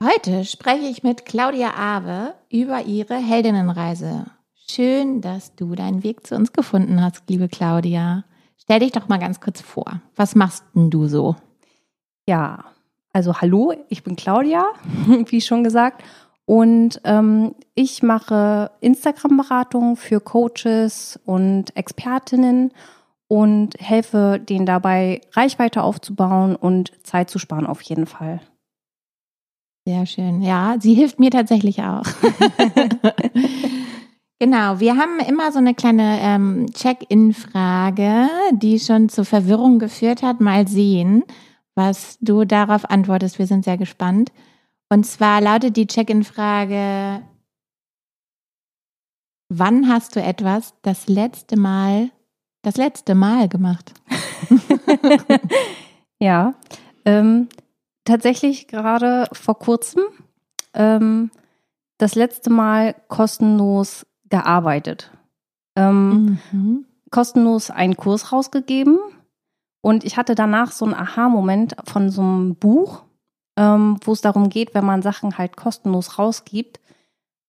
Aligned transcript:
Heute 0.00 0.44
spreche 0.44 0.86
ich 0.86 1.02
mit 1.02 1.24
Claudia 1.24 1.74
Awe 1.76 2.34
über 2.50 2.82
ihre 2.82 3.16
Heldinnenreise. 3.16 4.26
Schön, 4.54 5.20
dass 5.20 5.56
du 5.56 5.74
deinen 5.74 6.04
Weg 6.04 6.24
zu 6.24 6.36
uns 6.36 6.52
gefunden 6.52 7.02
hast, 7.02 7.28
liebe 7.28 7.48
Claudia. 7.48 8.24
Stell 8.56 8.78
dich 8.78 8.92
doch 8.92 9.08
mal 9.08 9.18
ganz 9.18 9.40
kurz 9.40 9.60
vor. 9.60 10.00
Was 10.14 10.36
machst 10.36 10.62
denn 10.76 10.90
du 10.90 11.08
so? 11.08 11.34
Ja, 12.28 12.66
also 13.12 13.40
hallo, 13.40 13.74
ich 13.88 14.04
bin 14.04 14.14
Claudia, 14.14 14.66
wie 15.26 15.40
schon 15.40 15.64
gesagt. 15.64 16.04
Und 16.44 17.00
ähm, 17.02 17.56
ich 17.74 18.00
mache 18.04 18.70
Instagram-Beratung 18.80 19.96
für 19.96 20.20
Coaches 20.20 21.18
und 21.24 21.76
Expertinnen 21.76 22.72
und 23.26 23.74
helfe 23.80 24.38
denen 24.38 24.64
dabei, 24.64 25.22
Reichweite 25.32 25.82
aufzubauen 25.82 26.54
und 26.54 26.92
Zeit 27.04 27.30
zu 27.30 27.40
sparen 27.40 27.66
auf 27.66 27.82
jeden 27.82 28.06
Fall. 28.06 28.40
Sehr 29.88 30.04
schön. 30.04 30.42
Ja, 30.42 30.76
sie 30.78 30.92
hilft 30.92 31.18
mir 31.18 31.30
tatsächlich 31.30 31.80
auch. 31.80 32.02
genau, 34.38 34.80
wir 34.80 34.98
haben 34.98 35.18
immer 35.26 35.50
so 35.50 35.60
eine 35.60 35.74
kleine 35.74 36.18
ähm, 36.20 36.66
Check-in-Frage, 36.74 38.28
die 38.52 38.80
schon 38.80 39.08
zur 39.08 39.24
Verwirrung 39.24 39.78
geführt 39.78 40.22
hat. 40.22 40.42
Mal 40.42 40.68
sehen, 40.68 41.24
was 41.74 42.18
du 42.20 42.44
darauf 42.44 42.90
antwortest. 42.90 43.38
Wir 43.38 43.46
sind 43.46 43.64
sehr 43.64 43.78
gespannt. 43.78 44.30
Und 44.90 45.06
zwar 45.06 45.40
lautet 45.40 45.78
die 45.78 45.86
Check-in-Frage, 45.86 47.22
wann 49.48 49.88
hast 49.88 50.16
du 50.16 50.20
etwas 50.20 50.74
das 50.82 51.08
letzte 51.08 51.58
Mal, 51.58 52.10
das 52.60 52.76
letzte 52.76 53.14
Mal 53.14 53.48
gemacht? 53.48 53.94
ja, 56.20 56.52
ähm, 57.06 57.48
tatsächlich 58.08 58.68
gerade 58.68 59.26
vor 59.32 59.58
kurzem 59.58 60.02
ähm, 60.74 61.30
das 61.98 62.14
letzte 62.14 62.50
Mal 62.50 62.94
kostenlos 63.08 64.06
gearbeitet. 64.28 65.10
Ähm, 65.76 66.38
mhm. 66.50 66.86
Kostenlos 67.10 67.70
einen 67.70 67.96
Kurs 67.96 68.32
rausgegeben. 68.32 68.98
Und 69.80 70.04
ich 70.04 70.16
hatte 70.16 70.34
danach 70.34 70.72
so 70.72 70.84
einen 70.84 70.94
Aha-Moment 70.94 71.76
von 71.84 72.10
so 72.10 72.22
einem 72.22 72.56
Buch, 72.56 73.04
ähm, 73.56 73.98
wo 74.04 74.12
es 74.12 74.20
darum 74.20 74.48
geht, 74.48 74.74
wenn 74.74 74.84
man 74.84 75.02
Sachen 75.02 75.38
halt 75.38 75.56
kostenlos 75.56 76.18
rausgibt, 76.18 76.80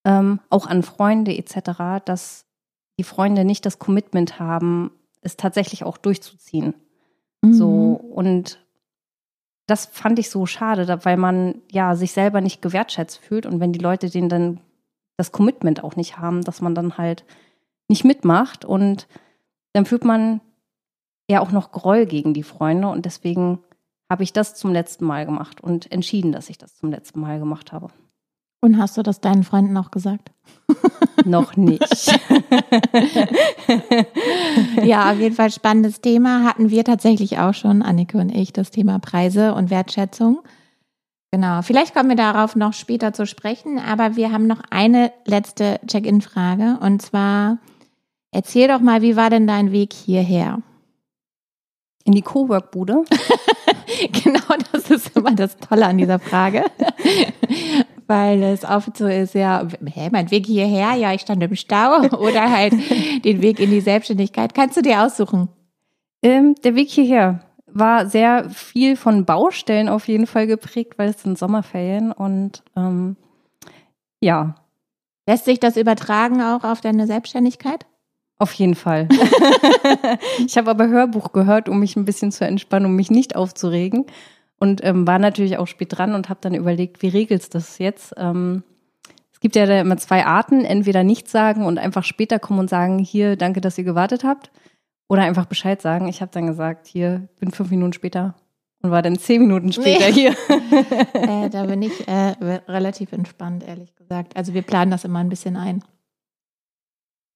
ähm, 0.05 0.39
auch 0.49 0.67
an 0.67 0.83
Freunde 0.83 1.35
etc., 1.35 2.03
dass 2.05 2.45
die 2.99 3.03
Freunde 3.03 3.45
nicht 3.45 3.65
das 3.65 3.79
Commitment 3.79 4.39
haben, 4.39 4.91
es 5.21 5.37
tatsächlich 5.37 5.83
auch 5.83 5.97
durchzuziehen. 5.97 6.73
Mhm. 7.41 7.53
So 7.53 7.93
und 7.93 8.59
das 9.69 9.85
fand 9.85 10.19
ich 10.19 10.29
so 10.29 10.45
schade, 10.45 10.99
weil 11.03 11.17
man 11.17 11.61
ja 11.71 11.95
sich 11.95 12.11
selber 12.11 12.41
nicht 12.41 12.61
gewertschätzt 12.61 13.19
fühlt 13.19 13.45
und 13.45 13.59
wenn 13.59 13.73
die 13.73 13.79
Leute 13.79 14.09
denen 14.09 14.29
dann 14.29 14.59
das 15.17 15.31
Commitment 15.31 15.83
auch 15.83 15.95
nicht 15.95 16.17
haben, 16.17 16.43
dass 16.43 16.61
man 16.61 16.75
dann 16.75 16.97
halt 16.97 17.25
nicht 17.89 18.05
mitmacht 18.05 18.65
und 18.65 19.07
dann 19.73 19.85
fühlt 19.85 20.05
man 20.05 20.41
ja 21.29 21.41
auch 21.41 21.51
noch 21.51 21.71
Groll 21.71 22.05
gegen 22.05 22.33
die 22.33 22.43
Freunde 22.43 22.87
und 22.87 23.05
deswegen 23.05 23.59
habe 24.09 24.23
ich 24.23 24.33
das 24.33 24.55
zum 24.55 24.73
letzten 24.73 25.05
Mal 25.05 25.25
gemacht 25.25 25.61
und 25.61 25.91
entschieden, 25.91 26.31
dass 26.31 26.49
ich 26.49 26.57
das 26.57 26.75
zum 26.75 26.89
letzten 26.89 27.19
Mal 27.19 27.39
gemacht 27.39 27.71
habe. 27.71 27.89
Und 28.61 28.77
hast 28.77 28.97
du 28.97 29.03
das 29.03 29.21
deinen 29.21 29.43
Freunden 29.43 29.77
auch 29.77 29.91
gesagt? 29.91 30.31
Noch 31.25 31.55
nicht. 31.55 32.19
ja, 34.83 35.11
auf 35.11 35.19
jeden 35.19 35.35
Fall 35.35 35.51
spannendes 35.51 36.01
Thema. 36.01 36.43
Hatten 36.43 36.69
wir 36.69 36.83
tatsächlich 36.83 37.39
auch 37.39 37.53
schon, 37.53 37.81
Annike 37.81 38.17
und 38.17 38.29
ich, 38.29 38.53
das 38.53 38.71
Thema 38.71 38.99
Preise 38.99 39.53
und 39.53 39.69
Wertschätzung. 39.69 40.41
Genau, 41.31 41.61
vielleicht 41.61 41.93
kommen 41.93 42.09
wir 42.09 42.15
darauf 42.15 42.55
noch 42.55 42.73
später 42.73 43.13
zu 43.13 43.27
sprechen, 43.27 43.77
aber 43.77 44.15
wir 44.15 44.31
haben 44.31 44.47
noch 44.47 44.61
eine 44.71 45.11
letzte 45.25 45.79
Check-in-Frage 45.85 46.79
und 46.81 47.03
zwar, 47.03 47.59
erzähl 48.31 48.67
doch 48.67 48.79
mal, 48.79 49.03
wie 49.03 49.15
war 49.15 49.29
denn 49.29 49.45
dein 49.45 49.71
Weg 49.71 49.93
hierher? 49.93 50.63
In 52.03 52.13
die 52.13 52.23
Cowork-Bude? 52.23 53.03
genau, 54.23 54.55
das 54.71 54.89
ist 54.89 55.15
immer 55.15 55.31
das 55.31 55.57
Tolle 55.57 55.85
an 55.85 55.99
dieser 55.99 56.17
Frage. 56.17 56.63
Weil 58.09 58.41
es 58.41 58.65
oft 58.65 58.97
so 58.97 59.05
ist, 59.05 59.35
ja, 59.35 59.67
hä, 59.85 60.09
mein 60.11 60.31
Weg 60.31 60.47
hierher, 60.47 60.95
ja, 60.95 61.13
ich 61.13 61.21
stand 61.21 61.43
im 61.43 61.55
Stau 61.55 62.01
oder 62.17 62.49
halt 62.49 62.73
den 63.23 63.43
Weg 63.43 63.59
in 63.59 63.69
die 63.69 63.81
Selbstständigkeit. 63.81 64.55
Kannst 64.55 64.75
du 64.77 64.81
dir 64.81 65.03
aussuchen? 65.03 65.47
Ähm, 66.23 66.55
der 66.63 66.73
Weg 66.73 66.89
hierher 66.89 67.41
war 67.67 68.07
sehr 68.07 68.49
viel 68.49 68.95
von 68.95 69.25
Baustellen 69.25 69.87
auf 69.87 70.07
jeden 70.07 70.25
Fall 70.25 70.47
geprägt, 70.47 70.97
weil 70.97 71.09
es 71.09 71.21
sind 71.21 71.37
Sommerferien 71.37 72.11
und 72.11 72.63
ähm, 72.75 73.15
ja. 74.21 74.55
Lässt 75.27 75.45
sich 75.45 75.59
das 75.59 75.77
übertragen 75.77 76.41
auch 76.41 76.63
auf 76.63 76.81
deine 76.81 77.05
Selbstständigkeit? 77.05 77.85
Auf 78.39 78.53
jeden 78.53 78.73
Fall. 78.73 79.07
ich 80.47 80.57
habe 80.57 80.71
aber 80.71 80.87
Hörbuch 80.87 81.31
gehört, 81.31 81.69
um 81.69 81.79
mich 81.79 81.95
ein 81.95 82.05
bisschen 82.05 82.31
zu 82.31 82.43
entspannen, 82.43 82.87
um 82.87 82.95
mich 82.95 83.11
nicht 83.11 83.35
aufzuregen. 83.35 84.07
Und 84.59 84.83
ähm, 84.83 85.07
war 85.07 85.19
natürlich 85.19 85.57
auch 85.57 85.67
spät 85.67 85.97
dran 85.97 86.13
und 86.13 86.29
habe 86.29 86.41
dann 86.41 86.53
überlegt, 86.53 87.01
wie 87.01 87.07
regelst 87.07 87.53
du 87.53 87.57
das 87.57 87.77
jetzt? 87.77 88.13
Ähm, 88.17 88.63
es 89.31 89.39
gibt 89.39 89.55
ja 89.55 89.65
da 89.65 89.79
immer 89.79 89.95
zwei 89.97 90.25
Arten, 90.25 90.65
entweder 90.65 91.03
nichts 91.03 91.31
sagen 91.31 91.65
und 91.65 91.79
einfach 91.79 92.03
später 92.03 92.39
kommen 92.39 92.59
und 92.59 92.69
sagen, 92.69 92.99
hier, 92.99 93.37
danke, 93.37 93.61
dass 93.61 93.77
ihr 93.77 93.85
gewartet 93.85 94.25
habt. 94.25 94.51
Oder 95.07 95.23
einfach 95.23 95.45
Bescheid 95.45 95.81
sagen. 95.81 96.07
Ich 96.07 96.21
habe 96.21 96.31
dann 96.33 96.45
gesagt, 96.45 96.87
hier, 96.87 97.29
bin 97.39 97.51
fünf 97.51 97.69
Minuten 97.71 97.93
später 97.93 98.35
und 98.81 98.91
war 98.91 99.01
dann 99.01 99.17
zehn 99.17 99.41
Minuten 99.41 99.71
später 99.71 100.07
nee. 100.07 100.11
hier. 100.11 100.31
äh, 101.13 101.49
da 101.49 101.63
bin 101.65 101.81
ich 101.81 102.07
äh, 102.07 102.35
relativ 102.67 103.11
entspannt, 103.11 103.63
ehrlich 103.65 103.95
gesagt. 103.95 104.35
Also 104.35 104.53
wir 104.53 104.61
planen 104.61 104.91
das 104.91 105.05
immer 105.05 105.19
ein 105.19 105.29
bisschen 105.29 105.55
ein. 105.55 105.83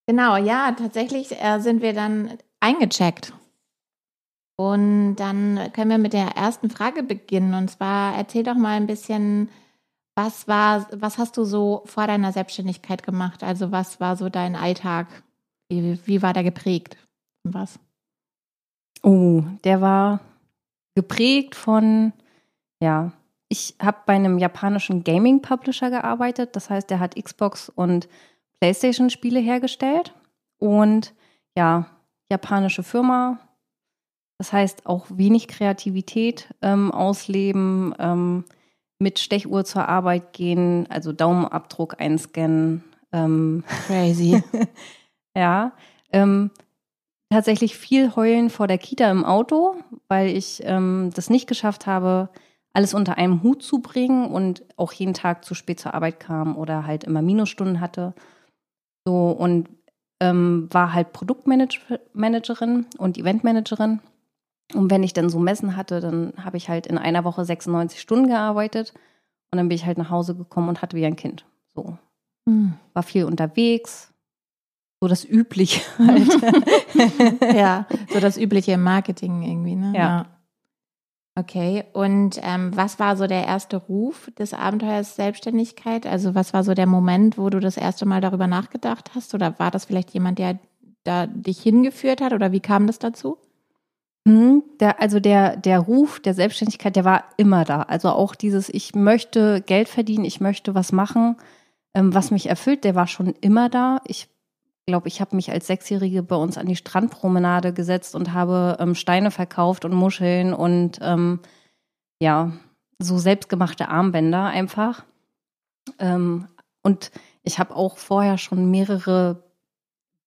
Genau, 0.06 0.36
ja, 0.36 0.76
tatsächlich 0.78 1.42
äh, 1.42 1.60
sind 1.60 1.82
wir 1.82 1.94
dann 1.94 2.38
eingecheckt. 2.60 3.34
Und 4.56 5.16
dann 5.16 5.72
können 5.74 5.92
wir 5.92 5.98
mit 5.98 6.14
der 6.14 6.36
ersten 6.36 6.70
Frage 6.70 7.04
beginnen. 7.04 7.54
Und 7.54 7.70
zwar 7.70 8.16
erzähl 8.16 8.44
doch 8.44 8.56
mal 8.56 8.78
ein 8.78 8.88
bisschen, 8.88 9.50
was 10.16 10.48
war, 10.48 10.88
was 10.92 11.18
hast 11.18 11.38
du 11.38 11.44
so 11.44 11.84
vor 11.86 12.08
deiner 12.08 12.32
Selbstständigkeit 12.32 13.04
gemacht? 13.04 13.44
Also 13.44 13.72
was 13.72 14.00
war 14.00 14.16
so 14.16 14.30
dein 14.30 14.56
Alltag? 14.56 15.08
Wie, 15.70 16.00
wie 16.06 16.22
war 16.22 16.34
der 16.34 16.44
geprägt? 16.44 16.98
Was? 17.44 17.80
Oh, 19.02 19.44
der 19.64 19.82
war 19.82 20.20
geprägt 20.96 21.56
von, 21.56 22.14
ja, 22.80 23.12
ich 23.50 23.76
habe 23.82 23.98
bei 24.06 24.14
einem 24.14 24.38
japanischen 24.38 25.04
Gaming-Publisher 25.04 25.90
gearbeitet. 25.90 26.56
Das 26.56 26.70
heißt, 26.70 26.90
der 26.90 27.00
hat 27.00 27.16
Xbox 27.16 27.70
und 27.70 28.08
PlayStation-Spiele 28.60 29.40
hergestellt 29.40 30.14
und 30.58 31.14
ja, 31.58 31.86
japanische 32.32 32.84
Firma. 32.84 33.40
Das 34.44 34.52
heißt 34.52 34.88
auch 34.88 35.06
wenig 35.10 35.48
Kreativität 35.48 36.54
ähm, 36.62 36.92
ausleben, 36.92 37.96
ähm, 37.98 38.44
mit 39.00 39.20
Stechuhr 39.20 39.64
zur 39.64 39.88
Arbeit 39.88 40.34
gehen, 40.34 40.86
also 40.90 41.14
Daumenabdruck 41.14 42.02
einscannen. 42.02 42.84
Ähm, 43.14 43.64
Crazy. 43.88 44.44
ja. 45.38 45.72
Ähm, 46.12 46.52
tatsächlich 47.30 47.78
viel 47.78 48.18
heulen 48.18 48.50
vor 48.50 48.68
der 48.68 48.80
Kita 48.80 49.10
im 49.10 49.24
Auto, 49.24 49.78
weil 50.10 50.28
ich 50.28 50.62
ähm, 50.66 51.12
das 51.16 51.30
nicht 51.30 51.48
geschafft 51.48 51.88
habe, 51.88 52.28
alles 52.74 52.94
unter 52.94 53.18
einem 53.18 53.44
Hut 53.44 53.64
zu 53.64 53.80
bringen 53.80 54.28
und 54.28 54.66
auch 54.76 54.92
jeden 54.92 55.14
Tag 55.14 55.46
zu 55.46 55.56
spät 55.56 55.80
zur 55.80 55.94
Arbeit 55.94 56.20
kam 56.20 56.58
oder 56.58 56.86
halt 56.86 57.06
immer 57.06 57.22
Minusstunden 57.22 57.80
hatte. 57.80 58.14
So 59.08 59.30
und 59.30 59.70
ähm, 60.20 60.68
war 60.70 60.94
halt 60.94 61.14
Produktmanagerin 61.14 62.88
und 62.98 63.18
Eventmanagerin. 63.18 64.02
Und 64.74 64.90
wenn 64.92 65.04
ich 65.04 65.14
dann 65.14 65.30
so 65.30 65.40
Messen 65.40 65.76
hatte, 65.76 66.00
dann 66.00 66.34
habe 66.44 66.58
ich 66.58 66.70
halt 66.70 66.88
in 66.88 66.98
einer 66.98 67.24
Woche 67.24 67.46
96 67.46 68.00
Stunden 68.00 68.28
gearbeitet 68.28 68.94
und 69.52 69.58
dann 69.58 69.70
bin 69.70 69.76
ich 69.76 69.86
halt 69.86 69.98
nach 69.98 70.10
Hause 70.10 70.36
gekommen 70.36 70.70
und 70.70 70.82
hatte 70.82 70.98
wie 70.98 71.06
ein 71.06 71.16
Kind. 71.16 71.46
So. 71.76 71.98
Mhm. 72.46 72.74
War 72.94 73.04
viel 73.04 73.26
unterwegs. 73.26 74.12
So 75.02 75.08
das 75.08 75.26
Übliche 75.26 75.82
halt. 75.98 76.28
ja, 77.56 77.88
so 78.10 78.20
das 78.20 78.38
Übliche 78.38 78.74
im 78.74 78.84
Marketing 78.84 79.44
irgendwie, 79.44 79.76
ne? 79.76 79.94
Ja. 79.96 80.00
ja. 80.00 80.26
Okay, 81.36 81.84
und 81.94 82.40
ähm, 82.44 82.76
was 82.78 83.00
war 83.00 83.18
so 83.18 83.26
der 83.26 83.46
erste 83.46 83.78
Ruf 83.78 84.30
des 84.38 84.54
Abenteuers 84.54 85.16
Selbstständigkeit? 85.16 86.06
Also 86.06 86.36
was 86.36 86.54
war 86.54 86.64
so 86.64 86.76
der 86.76 86.86
Moment, 86.86 87.40
wo 87.40 87.50
du 87.50 87.60
das 87.60 87.76
erste 87.76 88.06
Mal 88.06 88.22
darüber 88.22 88.46
nachgedacht 88.46 89.16
hast? 89.16 89.34
Oder 89.34 89.58
war 89.58 89.72
das 89.72 89.86
vielleicht 89.86 90.12
jemand, 90.12 90.38
der 90.38 90.60
da 91.04 91.26
dich 91.26 91.60
hingeführt 91.60 92.22
hat? 92.22 92.34
Oder 92.34 92.52
wie 92.52 92.60
kam 92.60 92.86
das 92.86 93.00
dazu? 93.00 93.40
Hm, 94.28 94.64
der, 94.80 95.02
also 95.02 95.20
der, 95.20 95.58
der 95.58 95.80
Ruf 95.80 96.20
der 96.20 96.34
Selbstständigkeit, 96.34 96.96
der 96.96 97.04
war 97.04 97.26
immer 97.38 97.66
da. 97.66 97.82
Also 97.82 98.10
auch 98.10 98.36
dieses, 98.36 98.70
ich 98.70 98.96
möchte 98.96 99.62
Geld 99.62 99.90
verdienen, 99.90 100.24
ich 100.24 100.40
möchte 100.40 100.76
was 100.76 100.92
machen, 100.92 101.36
ähm, 101.94 102.14
was 102.14 102.32
mich 102.32 102.48
erfüllt, 102.48 102.86
der 102.86 102.96
war 102.96 103.08
schon 103.08 103.34
immer 103.42 103.70
da. 103.70 104.00
Ich 104.08 104.30
glaube, 104.86 105.08
ich 105.10 105.20
habe 105.22 105.36
mich 105.36 105.52
als 105.52 105.68
Sechsjährige 105.68 106.24
bei 106.24 106.36
uns 106.36 106.58
an 106.58 106.68
die 106.68 106.76
Strandpromenade 106.76 107.74
gesetzt 107.74 108.16
und 108.16 108.34
habe 108.34 108.78
ähm, 108.80 108.96
Steine 108.96 109.32
verkauft 109.32 109.86
und 109.86 109.94
Muscheln 109.94 110.54
und 110.54 111.00
ähm, 111.02 111.40
ja, 112.22 112.54
so 113.00 113.18
selbstgemachte 113.18 113.90
Armbänder 113.90 114.46
einfach. 114.46 115.04
Ähm, 116.00 116.48
und 116.82 117.12
ich 117.44 117.60
habe 117.60 117.76
auch 117.76 117.98
vorher 117.98 118.38
schon 118.38 118.72
mehrere 118.72 119.43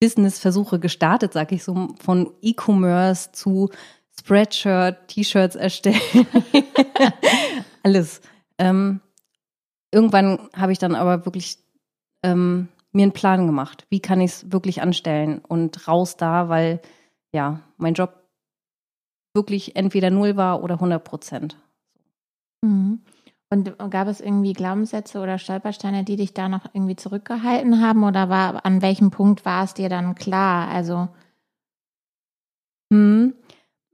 Business-Versuche 0.01 0.79
gestartet, 0.79 1.33
sag 1.33 1.53
ich 1.53 1.65
so, 1.65 1.89
von 2.01 2.33
E-Commerce 2.43 3.33
zu 3.33 3.71
Spreadshirt, 4.19 5.09
T-Shirts 5.09 5.57
erstellen. 5.57 6.01
Alles. 7.83 8.21
Ähm, 8.59 9.01
irgendwann 9.93 10.49
habe 10.55 10.73
ich 10.73 10.79
dann 10.79 10.95
aber 10.95 11.25
wirklich 11.25 11.59
ähm, 12.23 12.69
mir 12.93 13.05
einen 13.05 13.13
Plan 13.13 13.47
gemacht. 13.47 13.87
Wie 13.91 14.01
kann 14.01 14.21
ich 14.21 14.33
es 14.33 14.53
wirklich 14.53 14.83
anstellen 14.83 15.39
und 15.39 15.87
raus 15.87 16.17
da, 16.17 16.49
weil 16.49 16.81
ja, 17.33 17.61
mein 17.77 17.95
Job 17.95 18.27
wirklich 19.35 19.77
entweder 19.77 20.11
null 20.11 20.37
war 20.37 20.63
oder 20.63 20.75
100 20.75 21.05
Prozent. 21.05 21.57
Mhm. 22.63 23.03
Und 23.49 23.79
gab 23.91 24.09
es 24.09 24.21
irgendwie 24.21 24.53
Glaubenssätze 24.53 25.21
oder 25.21 25.39
Stolpersteine, 25.39 26.03
die 26.03 26.17
dich 26.17 26.35
da 26.35 26.49
noch 26.49 26.67
irgendwie 26.73 26.97
zurückgehalten 26.97 27.81
haben? 27.81 28.03
Oder 28.03 28.29
war 28.29 28.67
an 28.67 28.83
welchem 28.83 29.11
Punkt 29.11 29.45
war 29.45 29.63
es 29.63 29.75
dir 29.75 29.89
dann 29.89 30.17
klar? 30.17 30.69
Also 30.69 31.09
hm. 32.93 33.35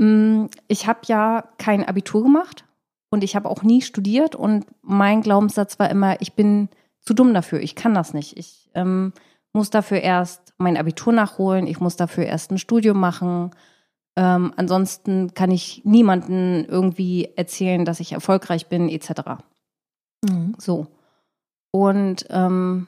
hm 0.01 0.49
ich 0.69 0.87
habe 0.87 1.01
ja 1.05 1.45
kein 1.59 1.85
Abitur 1.85 2.23
gemacht 2.23 2.65
und 3.11 3.23
ich 3.23 3.37
habe 3.37 3.49
auch 3.49 3.63
nie 3.63 3.83
studiert 3.83 4.35
und 4.35 4.67
mein 4.81 5.21
Glaubenssatz 5.21 5.79
war 5.79 5.91
immer, 5.91 6.21
ich 6.23 6.33
bin 6.35 6.71
zu 7.01 7.13
dumm 7.13 7.35
dafür, 7.35 7.61
ich 7.61 7.75
kann 7.75 7.95
das 7.95 8.15
nicht. 8.15 8.39
Ich 8.39 8.71
ähm, 8.75 9.13
muss 9.53 9.69
dafür 9.69 10.01
erst 10.01 10.55
mein 10.57 10.79
Abitur 10.79 11.13
nachholen, 11.13 11.67
ich 11.67 11.79
muss 11.79 11.97
dafür 11.97 12.25
erst 12.25 12.51
ein 12.51 12.59
Studium 12.59 12.99
machen. 12.99 13.51
Ähm, 14.17 14.53
ansonsten 14.57 15.35
kann 15.35 15.51
ich 15.51 15.83
niemanden 15.85 16.65
irgendwie 16.67 17.31
erzählen, 17.37 17.85
dass 17.85 18.01
ich 18.01 18.13
erfolgreich 18.13 18.69
bin, 18.69 18.89
etc. 18.89 19.43
Mhm. 20.29 20.55
So. 20.59 20.87
Und 21.71 22.27
ähm, 22.29 22.87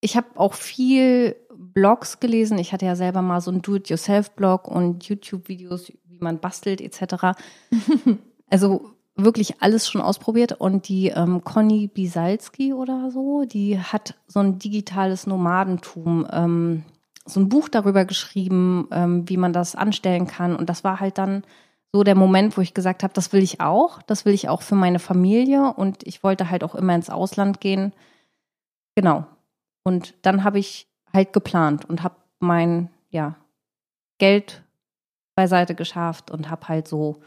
ich 0.00 0.16
habe 0.16 0.28
auch 0.36 0.54
viel 0.54 1.36
Blogs 1.56 2.20
gelesen. 2.20 2.58
Ich 2.58 2.72
hatte 2.72 2.86
ja 2.86 2.94
selber 2.94 3.22
mal 3.22 3.40
so 3.40 3.50
ein 3.50 3.62
Do-it-yourself-Blog 3.62 4.68
und 4.68 5.08
YouTube-Videos, 5.08 5.92
wie 6.04 6.18
man 6.18 6.38
bastelt, 6.38 6.80
etc. 6.80 7.36
also 8.50 8.90
wirklich 9.16 9.62
alles 9.62 9.88
schon 9.88 10.00
ausprobiert 10.00 10.52
und 10.52 10.88
die 10.88 11.08
ähm, 11.08 11.42
Conny 11.44 11.88
Bisalski 11.88 12.72
oder 12.72 13.10
so, 13.10 13.44
die 13.44 13.78
hat 13.78 14.14
so 14.26 14.40
ein 14.40 14.58
digitales 14.58 15.26
Nomadentum, 15.26 16.26
ähm, 16.30 16.84
so 17.24 17.40
ein 17.40 17.48
Buch 17.48 17.68
darüber 17.68 18.04
geschrieben, 18.04 18.88
ähm, 18.90 19.28
wie 19.28 19.36
man 19.36 19.52
das 19.52 19.74
anstellen 19.74 20.26
kann. 20.26 20.56
Und 20.56 20.68
das 20.68 20.84
war 20.84 21.00
halt 21.00 21.18
dann 21.18 21.44
so 21.92 22.02
der 22.02 22.14
Moment, 22.14 22.56
wo 22.56 22.60
ich 22.60 22.74
gesagt 22.74 23.02
habe, 23.02 23.14
das 23.14 23.32
will 23.32 23.42
ich 23.42 23.60
auch, 23.60 24.02
das 24.02 24.24
will 24.24 24.34
ich 24.34 24.48
auch 24.48 24.62
für 24.62 24.74
meine 24.74 24.98
Familie 24.98 25.72
und 25.74 26.06
ich 26.06 26.22
wollte 26.22 26.50
halt 26.50 26.64
auch 26.64 26.74
immer 26.74 26.94
ins 26.94 27.08
Ausland 27.08 27.60
gehen. 27.60 27.92
Genau. 28.96 29.26
Und 29.84 30.14
dann 30.22 30.44
habe 30.44 30.58
ich 30.58 30.88
halt 31.12 31.32
geplant 31.32 31.84
und 31.88 32.02
habe 32.02 32.16
mein 32.40 32.90
ja, 33.10 33.36
Geld 34.18 34.62
beiseite 35.36 35.74
geschafft 35.74 36.30
und 36.30 36.50
habe 36.50 36.68
halt 36.68 36.88
so 36.88 37.22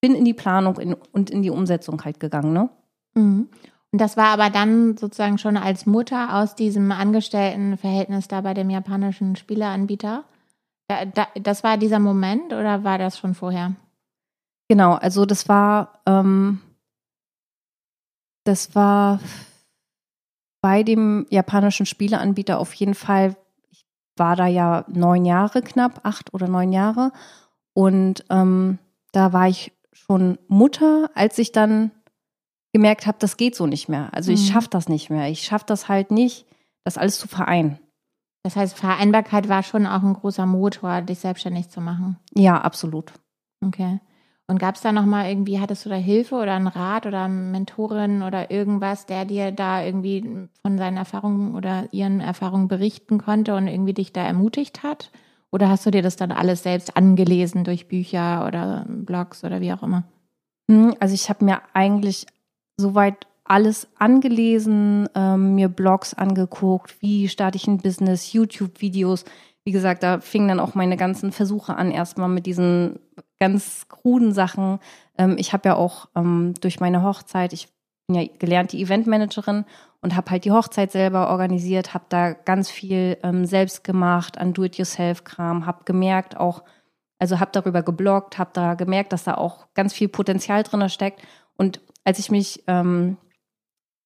bin 0.00 0.14
in 0.14 0.24
die 0.24 0.34
Planung 0.34 0.78
in, 0.78 0.94
und 0.94 1.30
in 1.30 1.42
die 1.42 1.50
Umsetzung 1.50 2.04
halt 2.04 2.20
gegangen, 2.20 2.52
ne? 2.52 2.70
Mhm. 3.14 3.48
Und 3.92 4.00
das 4.00 4.16
war 4.16 4.26
aber 4.26 4.50
dann 4.50 4.96
sozusagen 4.96 5.38
schon 5.38 5.56
als 5.56 5.86
Mutter 5.86 6.34
aus 6.34 6.54
diesem 6.54 6.92
Angestelltenverhältnis 6.92 8.28
da 8.28 8.42
bei 8.42 8.52
dem 8.52 8.68
japanischen 8.68 9.36
Spieleanbieter. 9.36 10.24
Da, 10.88 11.04
da, 11.06 11.28
das 11.34 11.64
war 11.64 11.78
dieser 11.78 11.98
Moment 11.98 12.52
oder 12.52 12.84
war 12.84 12.98
das 12.98 13.18
schon 13.18 13.34
vorher? 13.34 13.74
Genau, 14.68 14.94
also 14.94 15.24
das 15.24 15.48
war, 15.48 16.00
ähm, 16.06 16.60
das 18.44 18.74
war 18.74 19.20
bei 20.60 20.82
dem 20.82 21.26
japanischen 21.30 21.86
Spieleanbieter 21.86 22.58
auf 22.58 22.74
jeden 22.74 22.94
Fall, 22.94 23.36
ich 23.70 23.86
war 24.16 24.36
da 24.36 24.46
ja 24.46 24.84
neun 24.88 25.24
Jahre 25.24 25.62
knapp, 25.62 26.00
acht 26.04 26.34
oder 26.34 26.48
neun 26.48 26.72
Jahre. 26.72 27.12
Und 27.72 28.24
ähm, 28.28 28.78
da 29.12 29.32
war 29.32 29.48
ich 29.48 29.72
schon 29.92 30.38
Mutter, 30.48 31.10
als 31.14 31.38
ich 31.38 31.52
dann 31.52 31.90
gemerkt 32.72 33.06
habe, 33.06 33.18
das 33.20 33.36
geht 33.36 33.54
so 33.54 33.66
nicht 33.66 33.88
mehr. 33.88 34.08
Also 34.12 34.32
ich 34.32 34.48
mhm. 34.48 34.52
schaffe 34.52 34.68
das 34.70 34.88
nicht 34.88 35.10
mehr. 35.10 35.28
Ich 35.28 35.42
schaffe 35.42 35.64
das 35.66 35.88
halt 35.88 36.10
nicht, 36.10 36.46
das 36.84 36.98
alles 36.98 37.18
zu 37.18 37.28
vereinen. 37.28 37.78
Das 38.42 38.56
heißt, 38.56 38.76
Vereinbarkeit 38.76 39.48
war 39.48 39.62
schon 39.62 39.86
auch 39.86 40.02
ein 40.02 40.14
großer 40.14 40.46
Motor, 40.46 41.02
dich 41.02 41.18
selbstständig 41.18 41.68
zu 41.70 41.80
machen. 41.80 42.16
Ja, 42.34 42.60
absolut. 42.60 43.12
Okay. 43.64 44.00
Und 44.50 44.58
gab 44.58 44.76
es 44.76 44.80
da 44.80 44.92
nochmal 44.92 45.28
irgendwie, 45.28 45.60
hattest 45.60 45.84
du 45.84 45.90
da 45.90 45.96
Hilfe 45.96 46.36
oder 46.36 46.54
einen 46.54 46.68
Rat 46.68 47.04
oder 47.04 47.24
eine 47.24 47.34
Mentorin 47.34 48.22
oder 48.22 48.50
irgendwas, 48.50 49.04
der 49.04 49.26
dir 49.26 49.52
da 49.52 49.84
irgendwie 49.84 50.48
von 50.62 50.78
seinen 50.78 50.96
Erfahrungen 50.96 51.54
oder 51.54 51.92
ihren 51.92 52.20
Erfahrungen 52.20 52.68
berichten 52.68 53.18
konnte 53.18 53.54
und 53.54 53.68
irgendwie 53.68 53.92
dich 53.92 54.14
da 54.14 54.22
ermutigt 54.22 54.82
hat? 54.82 55.10
Oder 55.50 55.68
hast 55.68 55.84
du 55.84 55.90
dir 55.90 56.02
das 56.02 56.16
dann 56.16 56.32
alles 56.32 56.62
selbst 56.62 56.96
angelesen 56.96 57.64
durch 57.64 57.88
Bücher 57.88 58.46
oder 58.46 58.86
Blogs 58.88 59.44
oder 59.44 59.60
wie 59.60 59.72
auch 59.72 59.82
immer? 59.82 60.04
Hm, 60.70 60.94
also 61.00 61.14
ich 61.14 61.28
habe 61.28 61.44
mir 61.44 61.60
eigentlich 61.74 62.26
soweit 62.78 63.26
alles 63.44 63.88
angelesen, 63.98 65.08
ähm, 65.14 65.54
mir 65.54 65.68
Blogs 65.68 66.14
angeguckt, 66.14 67.00
wie 67.00 67.28
starte 67.28 67.56
ich 67.56 67.66
ein 67.66 67.78
Business, 67.78 68.32
YouTube-Videos. 68.32 69.24
Wie 69.64 69.72
gesagt, 69.72 70.02
da 70.02 70.20
fingen 70.20 70.48
dann 70.48 70.60
auch 70.60 70.74
meine 70.74 70.96
ganzen 70.96 71.32
Versuche 71.32 71.76
an, 71.76 71.90
erstmal 71.90 72.28
mit 72.28 72.46
diesen 72.46 73.00
ganz 73.40 73.88
kruden 73.88 74.32
Sachen. 74.32 74.80
Ähm, 75.16 75.36
ich 75.38 75.52
habe 75.52 75.70
ja 75.70 75.76
auch 75.76 76.08
ähm, 76.14 76.54
durch 76.60 76.80
meine 76.80 77.02
Hochzeit, 77.02 77.52
ich 77.52 77.68
bin 78.06 78.20
ja 78.20 78.28
gelernte 78.38 78.76
Eventmanagerin 78.76 79.64
und 80.00 80.14
habe 80.14 80.30
halt 80.30 80.44
die 80.44 80.52
Hochzeit 80.52 80.92
selber 80.92 81.30
organisiert, 81.30 81.94
habe 81.94 82.04
da 82.08 82.32
ganz 82.32 82.70
viel 82.70 83.16
ähm, 83.22 83.46
selbst 83.46 83.82
gemacht 83.82 84.38
an 84.38 84.52
Do-it-yourself-Kram, 84.52 85.66
habe 85.66 85.84
gemerkt 85.84 86.36
auch, 86.36 86.62
also 87.18 87.40
habe 87.40 87.50
darüber 87.52 87.82
gebloggt, 87.82 88.38
habe 88.38 88.50
da 88.52 88.74
gemerkt, 88.74 89.12
dass 89.12 89.24
da 89.24 89.34
auch 89.34 89.66
ganz 89.74 89.92
viel 89.92 90.08
Potenzial 90.08 90.62
drin 90.62 90.88
steckt. 90.88 91.22
Und 91.56 91.80
als 92.08 92.18
ich 92.18 92.30
mich 92.30 92.64
ähm, 92.66 93.18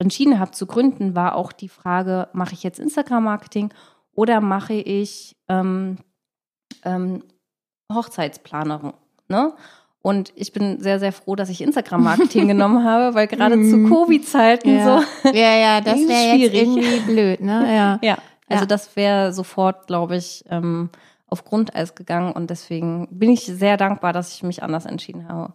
entschieden 0.01 0.41
habe 0.41 0.51
zu 0.51 0.67
gründen, 0.67 1.15
war 1.15 1.37
auch 1.37 1.53
die 1.53 1.69
Frage, 1.69 2.27
mache 2.33 2.53
ich 2.53 2.65
jetzt 2.65 2.81
Instagram-Marketing 2.81 3.73
oder 4.13 4.41
mache 4.41 4.75
ich 4.75 5.37
ähm, 5.49 5.99
ähm, 6.85 7.23
Hochzeitsplanerin? 7.93 8.95
Ne? 9.29 9.55
Und 10.03 10.33
ich 10.35 10.53
bin 10.53 10.81
sehr, 10.81 10.99
sehr 10.99 11.13
froh, 11.13 11.37
dass 11.37 11.49
ich 11.49 11.61
Instagram-Marketing 11.61 12.49
genommen 12.49 12.83
habe, 12.83 13.15
weil 13.15 13.29
gerade 13.29 13.55
zu 13.55 13.77
mhm. 13.77 13.89
Covid-Zeiten 13.89 14.79
ja. 14.79 14.85
so. 15.23 15.29
Ja, 15.33 15.55
ja, 15.55 15.81
das 15.81 16.01
wäre 16.09 16.37
jetzt 16.39 16.55
irgendwie 16.55 17.01
blöd, 17.07 17.41
ne? 17.41 17.65
Ja. 17.73 18.01
ja. 18.03 18.19
Also 18.49 18.65
ja. 18.65 18.67
das 18.67 18.97
wäre 18.97 19.33
sofort, 19.33 19.87
glaube 19.87 20.17
ich, 20.17 20.45
ähm, 20.51 20.91
auf 21.29 21.45
Grundeis 21.45 21.95
gegangen 21.95 22.33
und 22.33 22.51
deswegen 22.51 23.07
bin 23.13 23.31
ich 23.31 23.45
sehr 23.45 23.77
dankbar, 23.77 24.13
dass 24.13 24.35
ich 24.35 24.43
mich 24.43 24.65
anders 24.65 24.87
entschieden 24.87 25.29
habe. 25.29 25.55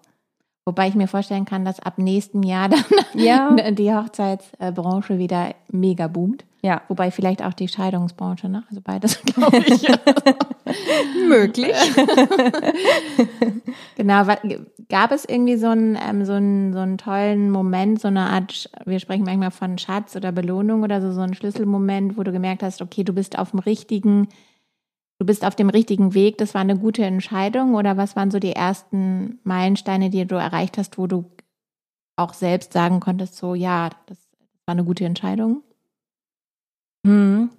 Wobei 0.68 0.90
ich 0.90 0.96
mir 0.96 1.08
vorstellen 1.08 1.46
kann, 1.46 1.64
dass 1.64 1.80
ab 1.80 1.98
nächstem 1.98 2.44
Jahr 2.44 2.68
dann 2.70 2.84
ja. 3.14 3.72
die 3.72 3.94
Hochzeitsbranche 3.94 5.18
wieder 5.18 5.56
mega 5.72 6.10
boomt. 6.10 6.44
Ja. 6.62 6.82
Wobei 6.90 7.10
vielleicht 7.10 7.42
auch 7.42 7.54
die 7.54 7.70
Scheidungsbranche, 7.70 8.50
ne? 8.50 8.66
Also 8.70 8.82
beides, 8.84 9.22
glaube 9.26 9.60
ich. 9.60 9.88
Möglich. 11.26 11.74
genau. 13.96 14.26
Gab 14.90 15.14
es 15.14 15.24
irgendwie 15.24 15.56
so 15.56 15.68
einen, 15.68 15.98
ähm, 16.06 16.26
so, 16.26 16.34
einen, 16.34 16.74
so 16.74 16.80
einen 16.80 16.98
tollen 16.98 17.50
Moment, 17.50 18.02
so 18.02 18.10
eine 18.10 18.30
Art, 18.30 18.70
wir 18.86 19.00
sprechen 19.00 19.24
manchmal 19.24 19.52
von 19.52 19.78
Schatz 19.78 20.18
oder 20.18 20.34
Belohnung 20.34 20.84
oder 20.84 21.02
so, 21.02 21.14
so 21.14 21.22
einen 21.22 21.34
Schlüsselmoment, 21.34 22.18
wo 22.18 22.24
du 22.24 22.34
gemerkt 22.34 22.62
hast, 22.62 22.82
okay, 22.82 23.06
du 23.06 23.14
bist 23.14 23.40
auf 23.40 23.52
dem 23.52 23.60
richtigen 23.60 24.28
du 25.20 25.26
bist 25.26 25.46
auf 25.46 25.56
dem 25.56 25.70
richtigen 25.70 26.14
Weg, 26.14 26.38
das 26.38 26.54
war 26.54 26.62
eine 26.62 26.78
gute 26.78 27.04
Entscheidung 27.04 27.76
oder 27.76 27.98
was 27.98 28.16
waren 28.16 28.32
so 28.32 28.40
die 28.40 28.54
ersten 28.54 29.40
Meilensteine, 29.44 30.10
die 30.10 30.26
du 30.26 30.36
erreicht 30.36 30.78
hast, 30.78 30.98
wo 30.98 31.08
du 31.08 31.26
auch 32.16 32.34
selbst 32.34 32.74
sagen 32.74 33.00
konntest, 33.00 33.36
so 33.36 33.56
ja, 33.56 33.90
das 34.08 34.18
war 34.66 34.74
eine 34.74 34.84
gute 34.84 35.06
Entscheidung? 35.06 35.64
Hm. 37.06 37.50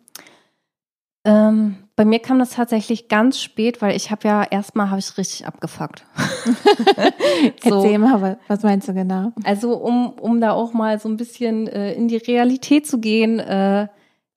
Ähm, 1.24 1.76
bei 1.96 2.04
mir 2.04 2.20
kam 2.20 2.38
das 2.38 2.50
tatsächlich 2.50 3.08
ganz 3.08 3.40
spät, 3.40 3.82
weil 3.82 3.96
ich 3.96 4.10
habe 4.10 4.26
ja 4.26 4.44
erstmal 4.44 4.88
habe 4.88 5.00
ich 5.00 5.18
richtig 5.18 5.46
abgefuckt. 5.46 6.04
so. 7.62 7.82
Erzähl 7.82 7.98
mal, 7.98 8.38
was 8.46 8.62
meinst 8.62 8.88
du 8.88 8.94
genau? 8.94 9.32
Also 9.44 9.74
um, 9.74 10.10
um 10.10 10.40
da 10.40 10.52
auch 10.52 10.72
mal 10.72 10.98
so 11.00 11.08
ein 11.08 11.16
bisschen 11.16 11.66
äh, 11.66 11.92
in 11.94 12.08
die 12.08 12.16
Realität 12.16 12.86
zu 12.86 12.98
gehen, 12.98 13.40
äh, 13.40 13.88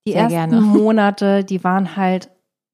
die 0.07 0.13
Sehr 0.13 0.23
ersten 0.23 0.51
gerne. 0.51 0.61
Monate, 0.61 1.43
die 1.43 1.63
waren 1.63 1.95
halt, 1.95 2.29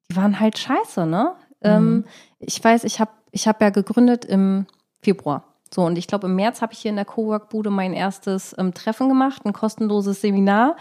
die 0.09 0.15
waren 0.15 0.39
halt 0.39 0.57
scheiße, 0.57 1.05
ne? 1.05 1.33
Mhm. 1.61 1.69
Ähm, 1.69 2.05
ich 2.39 2.63
weiß, 2.63 2.83
ich 2.83 2.99
habe 2.99 3.11
ich 3.31 3.47
hab 3.47 3.61
ja 3.61 3.69
gegründet 3.69 4.25
im 4.25 4.65
Februar. 5.01 5.43
So, 5.73 5.83
und 5.83 5.97
ich 5.97 6.07
glaube, 6.07 6.27
im 6.27 6.35
März 6.35 6.61
habe 6.61 6.73
ich 6.73 6.79
hier 6.79 6.89
in 6.89 6.95
der 6.95 7.05
Cowork-Bude 7.05 7.69
mein 7.69 7.93
erstes 7.93 8.55
ähm, 8.57 8.73
Treffen 8.73 9.09
gemacht, 9.09 9.45
ein 9.45 9.53
kostenloses 9.53 10.21
Seminar, 10.21 10.77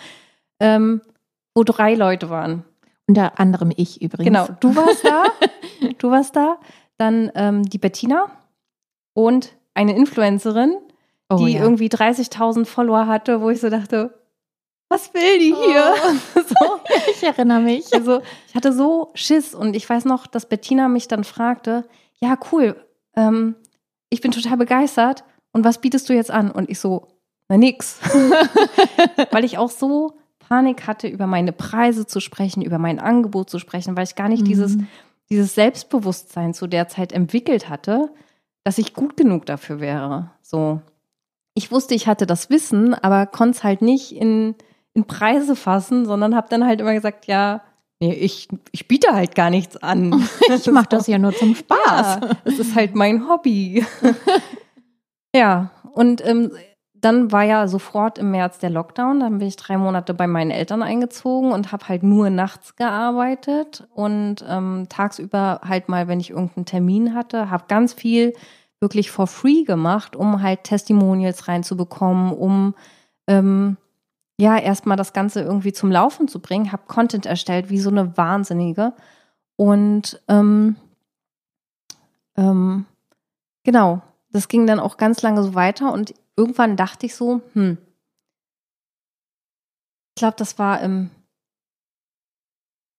ähm, 0.60 1.00
wo 1.54 1.64
drei 1.64 1.94
Leute 1.94 2.30
waren. 2.30 2.64
Unter 3.08 3.38
anderem 3.38 3.72
ich 3.76 4.02
übrigens. 4.02 4.26
Genau, 4.26 4.48
du 4.60 4.74
warst 4.74 5.04
da. 5.04 5.24
du 5.98 6.10
warst 6.10 6.36
da. 6.36 6.58
Dann 6.98 7.30
ähm, 7.34 7.62
die 7.64 7.78
Bettina 7.78 8.26
und 9.12 9.54
eine 9.74 9.94
Influencerin, 9.94 10.76
oh, 11.28 11.36
die 11.36 11.54
ja. 11.54 11.62
irgendwie 11.62 11.88
30.000 11.88 12.64
Follower 12.64 13.06
hatte, 13.06 13.40
wo 13.40 13.50
ich 13.50 13.60
so 13.60 13.70
dachte, 13.70 14.14
was 14.88 15.12
will 15.14 15.38
die 15.38 15.54
hier? 15.54 15.94
Oh. 15.94 16.40
so. 16.40 16.80
Ich 17.10 17.22
erinnere 17.22 17.60
mich. 17.60 17.92
Also 17.92 18.22
ich 18.48 18.54
hatte 18.54 18.72
so 18.72 19.10
Schiss 19.14 19.54
und 19.54 19.74
ich 19.74 19.88
weiß 19.88 20.04
noch, 20.04 20.26
dass 20.26 20.48
Bettina 20.48 20.88
mich 20.88 21.08
dann 21.08 21.24
fragte, 21.24 21.84
ja 22.20 22.38
cool, 22.52 22.76
ähm, 23.16 23.56
ich 24.10 24.20
bin 24.20 24.30
total 24.30 24.56
begeistert 24.56 25.24
und 25.52 25.64
was 25.64 25.80
bietest 25.80 26.08
du 26.08 26.14
jetzt 26.14 26.30
an? 26.30 26.50
Und 26.50 26.70
ich 26.70 26.78
so, 26.78 27.08
na 27.48 27.56
nix. 27.56 27.98
Weil 29.30 29.44
ich 29.44 29.58
auch 29.58 29.70
so 29.70 30.18
Panik 30.38 30.86
hatte, 30.86 31.08
über 31.08 31.26
meine 31.26 31.52
Preise 31.52 32.06
zu 32.06 32.20
sprechen, 32.20 32.62
über 32.62 32.78
mein 32.78 33.00
Angebot 33.00 33.50
zu 33.50 33.58
sprechen, 33.58 33.96
weil 33.96 34.04
ich 34.04 34.14
gar 34.14 34.28
nicht 34.28 34.42
mhm. 34.42 34.46
dieses, 34.46 34.78
dieses 35.28 35.54
Selbstbewusstsein 35.54 36.54
zu 36.54 36.68
der 36.68 36.86
Zeit 36.86 37.12
entwickelt 37.12 37.68
hatte, 37.68 38.10
dass 38.62 38.78
ich 38.78 38.94
gut 38.94 39.16
genug 39.16 39.46
dafür 39.46 39.80
wäre. 39.80 40.30
So. 40.42 40.80
Ich 41.54 41.72
wusste, 41.72 41.94
ich 41.94 42.06
hatte 42.06 42.26
das 42.26 42.50
Wissen, 42.50 42.94
aber 42.94 43.26
konnte 43.26 43.58
es 43.58 43.64
halt 43.64 43.82
nicht 43.82 44.12
in, 44.12 44.54
in 44.96 45.04
Preise 45.04 45.54
fassen, 45.54 46.06
sondern 46.06 46.34
habe 46.34 46.48
dann 46.48 46.66
halt 46.66 46.80
immer 46.80 46.94
gesagt, 46.94 47.26
ja, 47.26 47.60
nee, 48.00 48.14
ich, 48.14 48.48
ich 48.72 48.88
biete 48.88 49.12
halt 49.12 49.34
gar 49.34 49.50
nichts 49.50 49.76
an. 49.76 50.26
ich 50.48 50.66
mache 50.70 50.88
das 50.88 51.06
ja 51.06 51.18
nur 51.18 51.34
zum 51.34 51.54
Spaß. 51.54 52.18
Ja, 52.22 52.30
das 52.44 52.58
ist 52.58 52.74
halt 52.74 52.94
mein 52.94 53.28
Hobby. 53.28 53.84
ja, 55.36 55.70
und 55.92 56.26
ähm, 56.26 56.50
dann 56.94 57.30
war 57.30 57.42
ja 57.42 57.68
sofort 57.68 58.16
im 58.16 58.30
März 58.30 58.58
der 58.58 58.70
Lockdown. 58.70 59.20
Dann 59.20 59.38
bin 59.38 59.48
ich 59.48 59.56
drei 59.56 59.76
Monate 59.76 60.14
bei 60.14 60.26
meinen 60.26 60.50
Eltern 60.50 60.82
eingezogen 60.82 61.52
und 61.52 61.72
habe 61.72 61.88
halt 61.88 62.02
nur 62.02 62.30
nachts 62.30 62.74
gearbeitet 62.76 63.86
und 63.94 64.36
ähm, 64.48 64.86
tagsüber 64.88 65.60
halt 65.62 65.90
mal, 65.90 66.08
wenn 66.08 66.20
ich 66.20 66.30
irgendeinen 66.30 66.64
Termin 66.64 67.14
hatte, 67.14 67.50
habe 67.50 67.64
ganz 67.68 67.92
viel 67.92 68.32
wirklich 68.80 69.10
for 69.10 69.26
free 69.26 69.64
gemacht, 69.64 70.16
um 70.16 70.40
halt 70.40 70.64
Testimonials 70.64 71.48
reinzubekommen, 71.48 72.32
um 72.32 72.74
ähm, 73.26 73.76
ja 74.38 74.58
erstmal 74.58 74.96
das 74.96 75.12
Ganze 75.12 75.40
irgendwie 75.40 75.72
zum 75.72 75.90
Laufen 75.90 76.28
zu 76.28 76.40
bringen. 76.40 76.72
Habe 76.72 76.84
Content 76.86 77.26
erstellt 77.26 77.70
wie 77.70 77.78
so 77.78 77.90
eine 77.90 78.16
Wahnsinnige 78.16 78.92
und 79.56 80.20
ähm, 80.28 80.76
ähm, 82.36 82.86
genau. 83.64 84.02
Das 84.30 84.48
ging 84.48 84.66
dann 84.66 84.80
auch 84.80 84.98
ganz 84.98 85.22
lange 85.22 85.42
so 85.42 85.54
weiter 85.54 85.92
und 85.92 86.12
irgendwann 86.36 86.76
dachte 86.76 87.06
ich 87.06 87.14
so, 87.14 87.40
hm, 87.54 87.78
ich 90.16 90.20
glaube, 90.20 90.36
das 90.38 90.58
war 90.58 90.80
im 90.80 91.10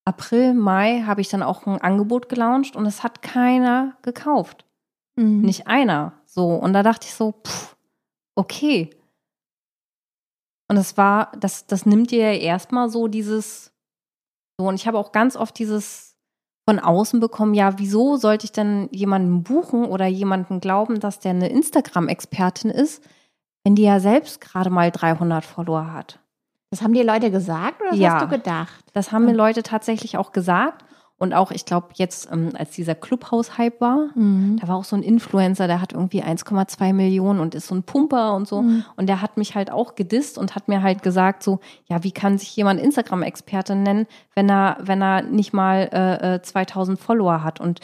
April, 0.06 0.53
Mai, 0.53 1.03
habe 1.06 1.20
ich 1.20 1.29
dann 1.29 1.44
auch 1.44 1.65
ein 1.65 1.82
Angebot 1.82 2.29
gelauncht 2.29 2.75
und 2.75 2.86
es 2.86 3.03
hat 3.03 3.22
keiner 3.22 3.98
gekauft. 4.03 4.65
Mhm. 5.15 5.41
Nicht 5.41 5.67
einer. 5.67 6.13
So. 6.25 6.48
Und 6.53 6.74
da 6.74 6.84
dachte 6.84 7.08
ich 7.08 7.13
so, 7.13 7.34
pff, 7.46 7.75
okay. 8.36 8.91
Und 10.68 10.76
das 10.76 10.98
war, 10.98 11.32
das, 11.40 11.66
das 11.66 11.86
nimmt 11.86 12.12
dir 12.12 12.34
ja 12.34 12.40
erstmal 12.40 12.90
so 12.90 13.08
dieses, 13.08 13.72
so, 14.60 14.68
und 14.68 14.76
ich 14.76 14.88
habe 14.88 14.98
auch 14.98 15.12
ganz 15.12 15.36
oft 15.36 15.58
dieses 15.58 16.16
von 16.70 16.80
außen 16.80 17.22
bekommen, 17.22 17.54
ja, 17.54 17.80
wieso 17.80 18.18
sollte 18.18 18.46
ich 18.46 18.52
denn 18.52 18.90
jemanden 18.92 19.44
buchen 19.44 19.86
oder 19.86 20.06
jemanden 20.06 20.60
glauben, 20.60 21.00
dass 21.00 21.20
der 21.20 21.32
eine 21.32 21.48
Instagram-Expertin 21.48 22.70
ist, 22.70 23.02
wenn 23.64 23.76
die 23.76 23.84
ja 23.84 24.02
selbst 24.02 24.42
gerade 24.42 24.70
mal 24.70 24.92
300 24.92 25.46
Follower 25.46 25.94
hat. 25.94 26.20
Das 26.70 26.82
haben 26.82 26.94
dir 26.94 27.06
Leute 27.06 27.32
gesagt 27.32 27.82
oder 27.82 27.94
ja, 27.94 28.16
hast 28.16 28.24
du 28.24 28.28
gedacht? 28.28 28.84
Das 28.92 29.14
haben 29.14 29.24
mir 29.24 29.34
Leute 29.34 29.64
tatsächlich 29.64 30.18
auch 30.18 30.34
gesagt. 30.34 30.84
Und 31.20 31.34
auch, 31.34 31.50
ich 31.50 31.66
glaube, 31.66 31.88
jetzt, 31.96 32.32
ähm, 32.32 32.52
als 32.56 32.72
dieser 32.72 32.94
Clubhouse-Hype 32.94 33.82
war, 33.82 34.10
mhm. 34.14 34.58
da 34.62 34.68
war 34.68 34.76
auch 34.76 34.84
so 34.84 34.96
ein 34.96 35.02
Influencer, 35.02 35.66
der 35.66 35.82
hat 35.82 35.94
irgendwie 35.94 36.24
1,2 36.24 36.94
Millionen 36.94 37.40
und 37.40 37.56
ist 37.56 37.68
so 37.68 37.76
ein 37.76 37.82
Pumper 37.82 38.36
und 38.36 38.48
so. 38.48 38.62
Mhm. 38.62 38.86
Und 38.96 39.08
der 39.08 39.22
hat 39.22 39.36
mich 39.36 39.56
halt 39.56 39.72
auch 39.72 39.96
gedisst 39.96 40.38
und 40.38 40.54
hat 40.54 40.68
mir 40.68 40.84
halt 40.84 41.02
gesagt, 41.02 41.42
so, 41.42 41.60
ja, 41.86 42.04
wie 42.04 42.12
kann 42.12 42.38
sich 42.38 42.56
jemand 42.56 42.80
Instagram-Experte 42.80 43.76
nennen, 43.76 44.06
wenn 44.36 44.48
er, 44.50 44.78
wenn 44.82 45.02
er 45.02 45.24
nicht 45.24 45.54
mal 45.54 46.40
äh, 46.40 46.42
2000 46.44 47.00
äh, 47.00 47.02
Follower 47.02 47.44
hat? 47.44 47.60
Und 47.60 47.80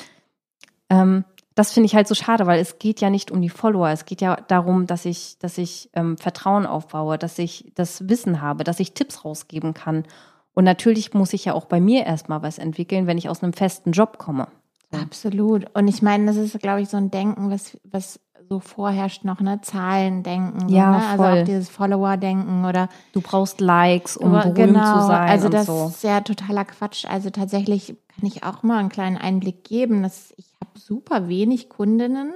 ähm, 0.92 1.26
das 1.56 1.72
finde 1.72 1.86
ich 1.86 1.96
halt 1.96 2.08
so 2.08 2.16
schade, 2.16 2.46
weil 2.46 2.60
es 2.60 2.78
geht 2.78 3.02
ja 3.02 3.10
nicht 3.10 3.32
um 3.32 3.42
die 3.42 3.50
Follower. 3.50 3.90
Es 3.90 4.06
geht 4.06 4.22
ja 4.22 4.36
darum, 4.48 4.88
dass 4.88 5.06
ich, 5.06 5.38
dass 5.40 5.58
ich 5.58 5.90
ähm, 5.94 6.18
Vertrauen 6.18 6.66
aufbaue, 6.66 7.18
dass 7.18 7.38
ich 7.40 7.72
das 7.76 8.08
Wissen 8.10 8.42
habe, 8.42 8.64
dass 8.64 8.80
ich 8.80 8.94
Tipps 8.94 9.24
rausgeben 9.26 9.74
kann. 9.74 10.04
Und 10.54 10.64
natürlich 10.66 11.14
muss 11.14 11.34
ich 11.34 11.46
ja 11.46 11.54
auch 11.54 11.66
bei 11.66 11.82
mir 11.82 12.06
erstmal 12.06 12.42
was 12.42 12.58
entwickeln, 12.58 13.08
wenn 13.08 13.18
ich 13.18 13.30
aus 13.30 13.44
einem 13.44 13.54
festen 13.54 13.92
Job 13.92 14.18
komme. 14.18 14.48
Absolut. 14.92 15.66
Und 15.74 15.88
ich 15.88 16.02
meine, 16.02 16.28
das 16.28 16.36
ist, 16.36 16.60
glaube 16.60 16.82
ich, 16.82 16.90
so 16.90 16.98
ein 16.98 17.10
Denken, 17.10 17.50
was, 17.50 17.78
was 17.84 18.20
so 18.50 18.60
vorherrscht 18.60 19.26
noch, 19.26 19.40
ne? 19.40 19.62
Zahlen-Denken. 19.62 20.70
Ja, 20.70 20.92
ne? 20.92 21.18
voll. 21.18 21.26
Also 21.26 21.42
auch 21.42 21.46
dieses 21.46 21.70
Follower-Denken 21.70 22.66
oder. 22.66 22.90
Du 23.14 23.22
brauchst 23.22 23.62
Likes, 23.62 24.18
um 24.18 24.32
berühmt 24.32 24.56
genau, 24.56 25.02
zu 25.02 25.08
sein. 25.08 25.30
Also 25.30 25.50
das 25.50 25.66
so. 25.66 25.88
ist 25.88 26.04
ja 26.04 26.22
totaler 26.22 26.66
Quatsch. 26.66 27.06
Also 27.06 27.30
tatsächlich 27.30 27.96
kann 28.16 28.28
ich 28.28 28.44
auch 28.44 28.64
mal 28.64 28.78
einen 28.78 28.90
kleinen 28.90 29.18
Einblick 29.18 29.64
geben. 29.64 30.04
Dass 30.04 30.34
ich 30.38 30.54
habe 30.62 30.80
super 30.80 31.28
wenig 31.28 31.70
Kundinnen, 31.70 32.34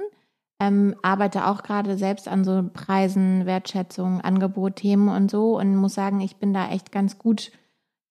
ähm, 0.60 0.96
arbeite 1.02 1.46
auch 1.46 1.62
gerade 1.62 1.96
selbst 1.96 2.26
an 2.26 2.44
so 2.44 2.64
Preisen, 2.72 3.46
Wertschätzung, 3.46 4.20
Angebot, 4.20 4.76
Themen 4.76 5.08
und 5.08 5.30
so 5.30 5.58
und 5.58 5.76
muss 5.76 5.94
sagen, 5.94 6.20
ich 6.20 6.36
bin 6.36 6.52
da 6.52 6.68
echt 6.70 6.90
ganz 6.90 7.18
gut 7.18 7.52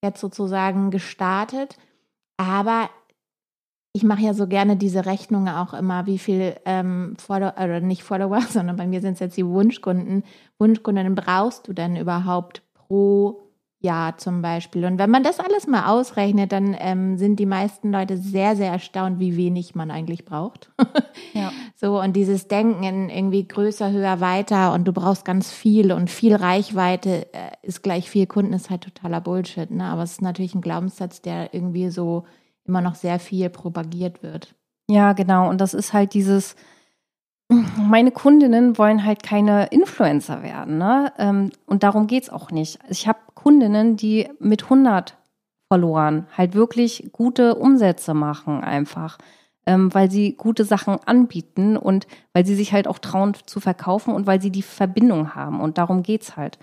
jetzt 0.02 0.20
sozusagen 0.20 0.90
gestartet. 0.90 1.76
Aber 2.36 2.90
ich 3.92 4.04
mache 4.04 4.22
ja 4.22 4.34
so 4.34 4.46
gerne 4.46 4.76
diese 4.76 5.06
Rechnungen 5.06 5.54
auch 5.54 5.74
immer, 5.74 6.06
wie 6.06 6.18
viel 6.18 6.54
ähm, 6.64 7.16
Follower, 7.18 7.54
oder 7.56 7.80
nicht 7.80 8.02
Follower, 8.02 8.40
sondern 8.48 8.76
bei 8.76 8.86
mir 8.86 9.00
sind 9.00 9.14
es 9.14 9.20
jetzt 9.20 9.36
die 9.36 9.46
Wunschkunden. 9.46 10.24
Wunschkunden 10.58 11.14
brauchst 11.14 11.68
du 11.68 11.72
denn 11.72 11.96
überhaupt 11.96 12.62
pro 12.74 13.47
Jahr 13.80 14.18
zum 14.18 14.42
Beispiel? 14.42 14.84
Und 14.84 14.98
wenn 14.98 15.10
man 15.10 15.22
das 15.22 15.40
alles 15.40 15.66
mal 15.66 15.86
ausrechnet, 15.86 16.52
dann 16.52 16.76
ähm, 16.78 17.16
sind 17.16 17.36
die 17.36 17.46
meisten 17.46 17.92
Leute 17.92 18.16
sehr, 18.16 18.56
sehr 18.56 18.72
erstaunt, 18.72 19.20
wie 19.20 19.36
wenig 19.36 19.74
man 19.74 19.90
eigentlich 19.90 20.24
braucht. 20.24 20.70
ja. 21.34 21.52
So, 21.76 22.00
und 22.00 22.14
dieses 22.14 22.48
Denken 22.48 22.82
in 22.82 23.08
irgendwie 23.08 23.46
größer, 23.46 23.90
höher, 23.90 24.20
weiter 24.20 24.72
und 24.72 24.84
du 24.84 24.92
brauchst 24.92 25.24
ganz 25.24 25.52
viel 25.52 25.92
und 25.92 26.10
viel 26.10 26.34
Reichweite 26.34 27.32
äh, 27.32 27.50
ist 27.62 27.82
gleich 27.82 28.10
viel 28.10 28.26
Kunden, 28.26 28.52
ist 28.52 28.70
halt 28.70 28.82
totaler 28.82 29.20
Bullshit. 29.20 29.70
Ne? 29.70 29.84
Aber 29.84 30.02
es 30.02 30.12
ist 30.12 30.22
natürlich 30.22 30.54
ein 30.54 30.60
Glaubenssatz, 30.60 31.22
der 31.22 31.54
irgendwie 31.54 31.90
so 31.90 32.24
immer 32.64 32.80
noch 32.80 32.94
sehr 32.94 33.18
viel 33.18 33.48
propagiert 33.50 34.22
wird. 34.22 34.54
Ja, 34.90 35.12
genau. 35.12 35.48
Und 35.48 35.60
das 35.60 35.74
ist 35.74 35.92
halt 35.92 36.14
dieses, 36.14 36.56
meine 37.48 38.10
Kundinnen 38.10 38.76
wollen 38.76 39.04
halt 39.04 39.22
keine 39.22 39.66
Influencer 39.66 40.42
werden. 40.42 40.78
Ne? 40.78 41.12
Ähm, 41.18 41.50
und 41.66 41.82
darum 41.82 42.06
geht 42.06 42.24
es 42.24 42.30
auch 42.30 42.50
nicht. 42.50 42.78
Ich 42.88 43.08
habe 43.08 43.18
Kundinnen, 43.34 43.96
die 43.96 44.28
mit 44.38 44.64
100 44.64 45.16
verloren 45.68 46.26
halt 46.36 46.54
wirklich 46.54 47.10
gute 47.12 47.54
Umsätze 47.54 48.14
machen 48.14 48.62
einfach, 48.62 49.18
ähm, 49.66 49.92
weil 49.94 50.10
sie 50.10 50.34
gute 50.34 50.64
Sachen 50.64 50.98
anbieten 51.04 51.76
und 51.76 52.06
weil 52.32 52.46
sie 52.46 52.54
sich 52.54 52.72
halt 52.72 52.88
auch 52.88 52.98
trauen 52.98 53.34
zu 53.46 53.60
verkaufen 53.60 54.14
und 54.14 54.26
weil 54.26 54.40
sie 54.40 54.50
die 54.50 54.62
Verbindung 54.62 55.34
haben. 55.34 55.60
Und 55.60 55.78
darum 55.78 56.02
geht 56.02 56.22
es 56.22 56.36
halt. 56.36 56.58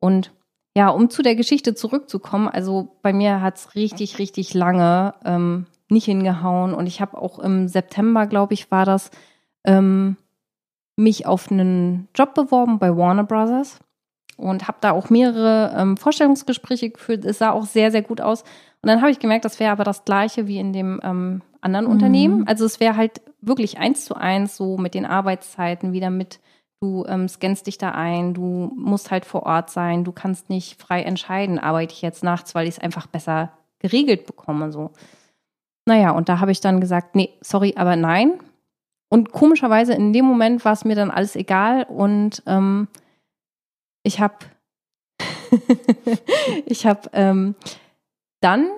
Und 0.00 0.32
ja, 0.76 0.88
um 0.88 1.10
zu 1.10 1.22
der 1.22 1.34
Geschichte 1.34 1.74
zurückzukommen, 1.74 2.48
also 2.48 2.96
bei 3.02 3.12
mir 3.12 3.40
hat 3.40 3.56
es 3.56 3.74
richtig, 3.74 4.18
richtig 4.18 4.54
lange 4.54 5.14
ähm, 5.24 5.66
nicht 5.88 6.04
hingehauen 6.04 6.74
und 6.74 6.86
ich 6.86 7.00
habe 7.00 7.18
auch 7.18 7.40
im 7.40 7.66
September, 7.66 8.26
glaube 8.26 8.54
ich, 8.54 8.70
war 8.70 8.84
das, 8.84 9.10
ähm, 9.64 10.16
mich 10.96 11.26
auf 11.26 11.50
einen 11.50 12.08
Job 12.14 12.34
beworben 12.34 12.78
bei 12.78 12.96
Warner 12.96 13.24
Brothers 13.24 13.78
und 14.36 14.68
habe 14.68 14.78
da 14.80 14.92
auch 14.92 15.10
mehrere 15.10 15.74
ähm, 15.76 15.96
Vorstellungsgespräche 15.96 16.90
geführt. 16.90 17.24
Es 17.24 17.38
sah 17.38 17.50
auch 17.50 17.66
sehr, 17.66 17.90
sehr 17.90 18.02
gut 18.02 18.20
aus. 18.20 18.42
Und 18.82 18.88
dann 18.88 19.00
habe 19.00 19.10
ich 19.10 19.18
gemerkt, 19.18 19.44
das 19.44 19.60
wäre 19.60 19.72
aber 19.72 19.84
das 19.84 20.04
gleiche 20.04 20.46
wie 20.46 20.58
in 20.58 20.72
dem 20.72 21.00
ähm, 21.02 21.42
anderen 21.60 21.86
mhm. 21.86 21.92
Unternehmen. 21.92 22.46
Also 22.46 22.64
es 22.64 22.80
wäre 22.80 22.96
halt 22.96 23.20
wirklich 23.40 23.78
eins 23.78 24.04
zu 24.04 24.14
eins 24.14 24.56
so 24.56 24.78
mit 24.78 24.94
den 24.94 25.06
Arbeitszeiten, 25.06 25.92
wieder 25.92 26.10
mit 26.10 26.40
Du 26.82 27.04
ähm, 27.06 27.28
scannst 27.28 27.66
dich 27.66 27.76
da 27.76 27.90
ein, 27.90 28.32
du 28.32 28.72
musst 28.74 29.10
halt 29.10 29.26
vor 29.26 29.42
Ort 29.42 29.68
sein, 29.68 30.02
du 30.02 30.12
kannst 30.12 30.48
nicht 30.48 30.80
frei 30.80 31.02
entscheiden, 31.02 31.58
arbeite 31.58 31.92
ich 31.92 32.00
jetzt 32.00 32.24
nachts, 32.24 32.54
weil 32.54 32.66
ich 32.66 32.76
es 32.76 32.78
einfach 32.78 33.06
besser 33.06 33.52
geregelt 33.80 34.24
bekomme. 34.26 34.72
So. 34.72 34.90
naja, 35.86 36.12
und 36.12 36.30
da 36.30 36.40
habe 36.40 36.52
ich 36.52 36.62
dann 36.62 36.80
gesagt, 36.80 37.16
nee, 37.16 37.34
sorry, 37.42 37.74
aber 37.76 37.96
nein. 37.96 38.40
Und 39.10 39.32
komischerweise 39.32 39.92
in 39.92 40.12
dem 40.12 40.24
Moment 40.24 40.64
war 40.64 40.72
es 40.72 40.84
mir 40.84 40.94
dann 40.94 41.10
alles 41.10 41.36
egal 41.36 41.82
und 41.84 42.42
ähm, 42.46 42.88
ich 44.04 44.20
habe 44.20 44.36
ich 46.66 46.86
habe 46.86 47.10
ähm, 47.12 47.56
dann 48.40 48.70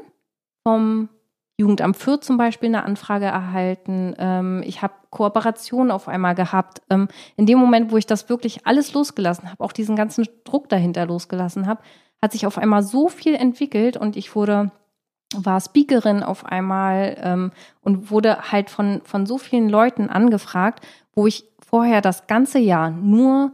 vom 0.66 1.10
Jugendamt 1.58 1.96
Fürth 1.96 2.24
zum 2.24 2.38
Beispiel 2.38 2.70
eine 2.70 2.84
Anfrage 2.84 3.26
erhalten. 3.26 4.14
Ähm, 4.18 4.62
ich 4.64 4.82
habe 4.82 4.94
Kooperationen 5.10 5.90
auf 5.90 6.08
einmal 6.08 6.34
gehabt. 6.34 6.80
Ähm, 6.88 7.08
in 7.36 7.46
dem 7.46 7.58
Moment, 7.58 7.92
wo 7.92 7.98
ich 7.98 8.06
das 8.06 8.28
wirklich 8.28 8.66
alles 8.66 8.94
losgelassen 8.94 9.50
habe, 9.50 9.62
auch 9.62 9.72
diesen 9.72 9.94
ganzen 9.94 10.26
Druck 10.44 10.68
dahinter 10.70 11.06
losgelassen 11.06 11.66
habe, 11.66 11.82
hat 12.22 12.32
sich 12.32 12.46
auf 12.46 12.56
einmal 12.56 12.82
so 12.82 13.08
viel 13.08 13.34
entwickelt 13.34 13.96
und 13.96 14.16
ich 14.16 14.34
wurde 14.34 14.72
war 15.44 15.60
Speakerin 15.60 16.22
auf 16.22 16.46
einmal 16.46 17.16
ähm, 17.20 17.52
und 17.80 18.10
wurde 18.10 18.52
halt 18.52 18.70
von, 18.70 19.00
von 19.04 19.26
so 19.26 19.38
vielen 19.38 19.68
Leuten 19.68 20.08
angefragt, 20.08 20.84
wo 21.14 21.26
ich 21.26 21.44
vorher 21.60 22.00
das 22.00 22.26
ganze 22.26 22.58
Jahr 22.58 22.90
nur 22.90 23.52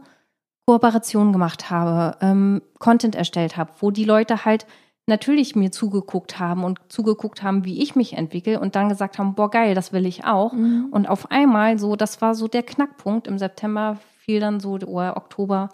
Kooperationen 0.65 1.33
gemacht 1.33 1.69
habe, 1.69 2.17
ähm, 2.21 2.61
Content 2.77 3.15
erstellt 3.15 3.57
habe, 3.57 3.71
wo 3.79 3.91
die 3.91 4.05
Leute 4.05 4.45
halt 4.45 4.67
natürlich 5.07 5.55
mir 5.55 5.71
zugeguckt 5.71 6.39
haben 6.39 6.63
und 6.63 6.79
zugeguckt 6.87 7.43
haben, 7.43 7.65
wie 7.65 7.81
ich 7.81 7.95
mich 7.95 8.13
entwickle 8.13 8.59
und 8.59 8.75
dann 8.75 8.87
gesagt 8.87 9.17
haben, 9.17 9.33
boah 9.33 9.49
geil, 9.49 9.75
das 9.75 9.91
will 9.91 10.05
ich 10.05 10.25
auch. 10.25 10.53
Mhm. 10.53 10.87
Und 10.91 11.09
auf 11.09 11.31
einmal 11.31 11.79
so, 11.79 11.95
das 11.95 12.21
war 12.21 12.35
so 12.35 12.47
der 12.47 12.63
Knackpunkt. 12.63 13.27
Im 13.27 13.37
September 13.39 13.97
fiel 14.19 14.39
dann 14.39 14.59
so, 14.59 14.73
oder 14.73 15.17
Oktober, 15.17 15.69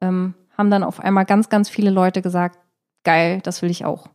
ähm, 0.00 0.34
haben 0.56 0.70
dann 0.70 0.84
auf 0.84 1.00
einmal 1.00 1.24
ganz, 1.24 1.48
ganz 1.48 1.68
viele 1.68 1.90
Leute 1.90 2.22
gesagt, 2.22 2.58
geil, 3.04 3.40
das 3.42 3.62
will 3.62 3.70
ich 3.70 3.84
auch. 3.84 4.08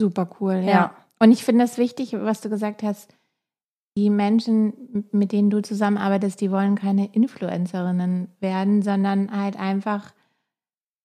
Super 0.00 0.28
cool, 0.40 0.54
ja. 0.54 0.70
ja. 0.70 0.94
Und 1.18 1.30
ich 1.30 1.44
finde 1.44 1.64
das 1.64 1.76
wichtig, 1.76 2.14
was 2.14 2.40
du 2.40 2.48
gesagt 2.48 2.82
hast. 2.82 3.14
Die 3.96 4.08
Menschen, 4.08 5.04
mit 5.12 5.32
denen 5.32 5.50
du 5.50 5.60
zusammenarbeitest, 5.60 6.40
die 6.40 6.50
wollen 6.50 6.74
keine 6.74 7.12
Influencerinnen 7.12 8.28
werden, 8.40 8.82
sondern 8.82 9.30
halt 9.30 9.58
einfach, 9.58 10.12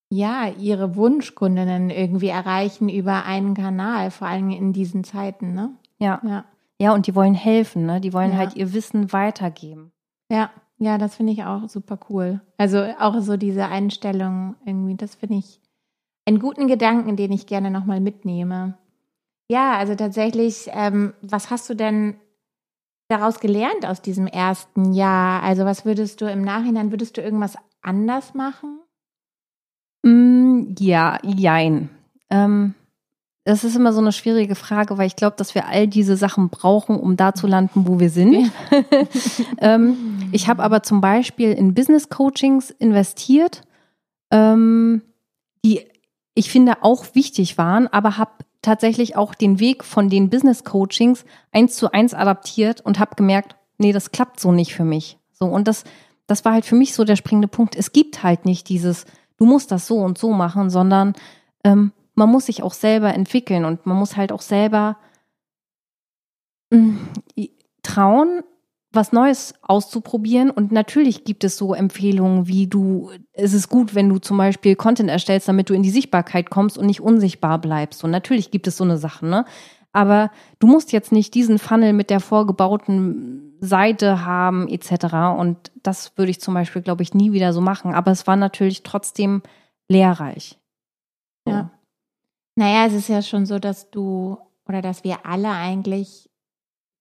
ja, 0.09 0.47
ihre 0.47 0.95
Wunschkundinnen 0.95 1.89
irgendwie 1.89 2.29
erreichen 2.29 2.87
über 2.87 3.25
einen 3.25 3.53
Kanal, 3.53 4.11
vor 4.11 4.27
allem 4.27 4.49
in 4.51 4.71
diesen 4.71 5.03
Zeiten, 5.03 5.53
ne? 5.53 5.71
Ja. 5.99 6.21
Ja, 6.23 6.45
ja 6.79 6.93
und 6.93 7.07
die 7.07 7.15
wollen 7.15 7.33
helfen, 7.33 7.85
ne? 7.85 7.99
Die 7.99 8.13
wollen 8.13 8.31
ja. 8.31 8.37
halt 8.37 8.55
ihr 8.55 8.71
Wissen 8.71 9.11
weitergeben. 9.11 9.91
Ja, 10.31 10.51
ja, 10.77 10.97
das 10.97 11.15
finde 11.15 11.33
ich 11.33 11.43
auch 11.43 11.67
super 11.67 11.99
cool. 12.09 12.39
Also 12.57 12.85
auch 12.99 13.19
so 13.19 13.35
diese 13.35 13.65
Einstellung 13.65 14.55
irgendwie, 14.63 14.95
das 14.95 15.15
finde 15.15 15.37
ich 15.37 15.59
einen 16.25 16.39
guten 16.39 16.67
Gedanken, 16.67 17.15
den 17.17 17.31
ich 17.31 17.47
gerne 17.47 17.71
nochmal 17.71 17.99
mitnehme. 17.99 18.77
Ja, 19.49 19.77
also 19.77 19.95
tatsächlich, 19.95 20.69
ähm, 20.73 21.13
was 21.21 21.51
hast 21.51 21.69
du 21.69 21.75
denn 21.75 22.15
daraus 23.07 23.39
gelernt 23.39 23.85
aus 23.85 24.01
diesem 24.01 24.27
ersten 24.27 24.93
Jahr? 24.93 25.43
Also 25.43 25.65
was 25.65 25.85
würdest 25.85 26.21
du 26.21 26.25
im 26.25 26.41
Nachhinein, 26.41 26.91
würdest 26.91 27.17
du 27.17 27.21
irgendwas 27.21 27.55
anders 27.81 28.33
machen? 28.33 28.79
Mm, 30.03 30.75
ja, 30.79 31.19
jein. 31.23 31.89
Ähm, 32.29 32.73
das 33.43 33.63
ist 33.63 33.75
immer 33.75 33.93
so 33.93 33.99
eine 33.99 34.11
schwierige 34.11 34.55
Frage, 34.55 34.97
weil 34.97 35.05
ich 35.05 35.15
glaube, 35.15 35.35
dass 35.37 35.53
wir 35.53 35.67
all 35.67 35.87
diese 35.87 36.17
Sachen 36.17 36.49
brauchen, 36.49 36.99
um 36.99 37.15
da 37.15 37.35
zu 37.35 37.45
landen, 37.45 37.87
wo 37.87 37.99
wir 37.99 38.09
sind. 38.09 38.51
ähm, 39.59 40.29
ich 40.31 40.47
habe 40.47 40.63
aber 40.63 40.81
zum 40.81 40.99
Beispiel 40.99 41.51
in 41.51 41.75
Business 41.75 42.09
Coachings 42.09 42.71
investiert, 42.71 43.61
ähm, 44.31 45.03
die 45.63 45.81
ich 46.33 46.49
finde 46.51 46.83
auch 46.83 47.05
wichtig 47.13 47.57
waren, 47.57 47.87
aber 47.87 48.17
habe 48.17 48.31
tatsächlich 48.65 49.15
auch 49.15 49.33
den 49.33 49.59
Weg 49.59 49.83
von 49.83 50.09
den 50.09 50.29
Business 50.29 50.63
Coachings 50.63 51.25
eins 51.51 51.75
zu 51.75 51.91
eins 51.91 52.13
adaptiert 52.13 52.81
und 52.81 52.99
habe 52.99 53.15
gemerkt, 53.15 53.55
nee, 53.77 53.91
das 53.91 54.11
klappt 54.11 54.39
so 54.39 54.51
nicht 54.51 54.73
für 54.73 54.83
mich. 54.83 55.17
So 55.31 55.45
und 55.45 55.67
das, 55.67 55.83
das 56.27 56.45
war 56.45 56.53
halt 56.53 56.65
für 56.65 56.75
mich 56.75 56.93
so 56.93 57.03
der 57.03 57.15
springende 57.15 57.47
Punkt. 57.47 57.75
Es 57.75 57.91
gibt 57.91 58.23
halt 58.23 58.45
nicht 58.45 58.69
dieses, 58.69 59.05
du 59.37 59.45
musst 59.45 59.71
das 59.71 59.87
so 59.87 59.99
und 59.99 60.17
so 60.17 60.31
machen, 60.31 60.69
sondern 60.69 61.13
ähm, 61.63 61.91
man 62.15 62.29
muss 62.29 62.47
sich 62.47 62.63
auch 62.63 62.73
selber 62.73 63.13
entwickeln 63.13 63.65
und 63.65 63.85
man 63.85 63.97
muss 63.97 64.17
halt 64.17 64.31
auch 64.31 64.41
selber 64.41 64.97
mh, 66.71 66.97
trauen, 67.83 68.41
was 68.95 69.11
Neues 69.11 69.53
auszuprobieren. 69.61 70.49
Und 70.49 70.71
natürlich 70.71 71.23
gibt 71.23 71.43
es 71.43 71.57
so 71.57 71.73
Empfehlungen, 71.73 72.47
wie 72.47 72.67
du, 72.67 73.11
es 73.33 73.53
ist 73.53 73.69
gut, 73.69 73.95
wenn 73.95 74.09
du 74.09 74.19
zum 74.19 74.37
Beispiel 74.37 74.75
Content 74.75 75.09
erstellst, 75.09 75.47
damit 75.47 75.69
du 75.69 75.73
in 75.73 75.83
die 75.83 75.89
Sichtbarkeit 75.89 76.49
kommst 76.49 76.77
und 76.77 76.85
nicht 76.85 77.01
unsichtbar 77.01 77.59
bleibst. 77.59 78.03
Und 78.03 78.11
natürlich 78.11 78.51
gibt 78.51 78.67
es 78.67 78.77
so 78.77 78.83
eine 78.83 78.97
Sache, 78.97 79.25
ne? 79.25 79.45
Aber 79.91 80.29
du 80.59 80.67
musst 80.67 80.91
jetzt 80.91 81.13
nicht 81.13 81.33
diesen 81.35 81.57
Funnel 81.57 81.93
mit 81.93 82.09
der 82.09 82.19
vorgebauten 82.19 83.53
Seite 83.61 84.25
haben, 84.25 84.67
etc. 84.67 85.37
Und 85.37 85.71
das 85.83 86.17
würde 86.17 86.31
ich 86.31 86.41
zum 86.41 86.53
Beispiel, 86.53 86.81
glaube 86.81 87.01
ich, 87.01 87.13
nie 87.13 87.31
wieder 87.31 87.53
so 87.53 87.61
machen. 87.61 87.93
Aber 87.93 88.11
es 88.11 88.27
war 88.27 88.35
natürlich 88.35 88.83
trotzdem 88.83 89.41
lehrreich. 89.87 90.57
So. 91.45 91.53
Ja. 91.53 91.71
Naja, 92.55 92.87
es 92.87 92.93
ist 92.93 93.07
ja 93.07 93.21
schon 93.21 93.45
so, 93.45 93.57
dass 93.57 93.89
du 93.89 94.37
oder 94.67 94.81
dass 94.81 95.03
wir 95.03 95.25
alle 95.25 95.49
eigentlich 95.51 96.29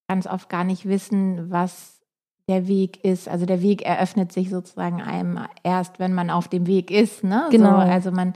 ganz 0.08 0.26
oft 0.26 0.48
gar 0.48 0.64
nicht 0.64 0.86
wissen, 0.86 1.50
was 1.50 2.00
der 2.48 2.68
Weg 2.68 3.02
ist. 3.04 3.28
Also 3.28 3.46
der 3.46 3.62
Weg 3.62 3.82
eröffnet 3.82 4.32
sich 4.32 4.50
sozusagen 4.50 5.00
einem 5.00 5.40
erst, 5.62 5.98
wenn 5.98 6.12
man 6.12 6.30
auf 6.30 6.48
dem 6.48 6.66
Weg 6.66 6.90
ist. 6.90 7.24
Ne? 7.24 7.48
Genau. 7.50 7.70
So, 7.70 7.76
also 7.76 8.10
man, 8.10 8.34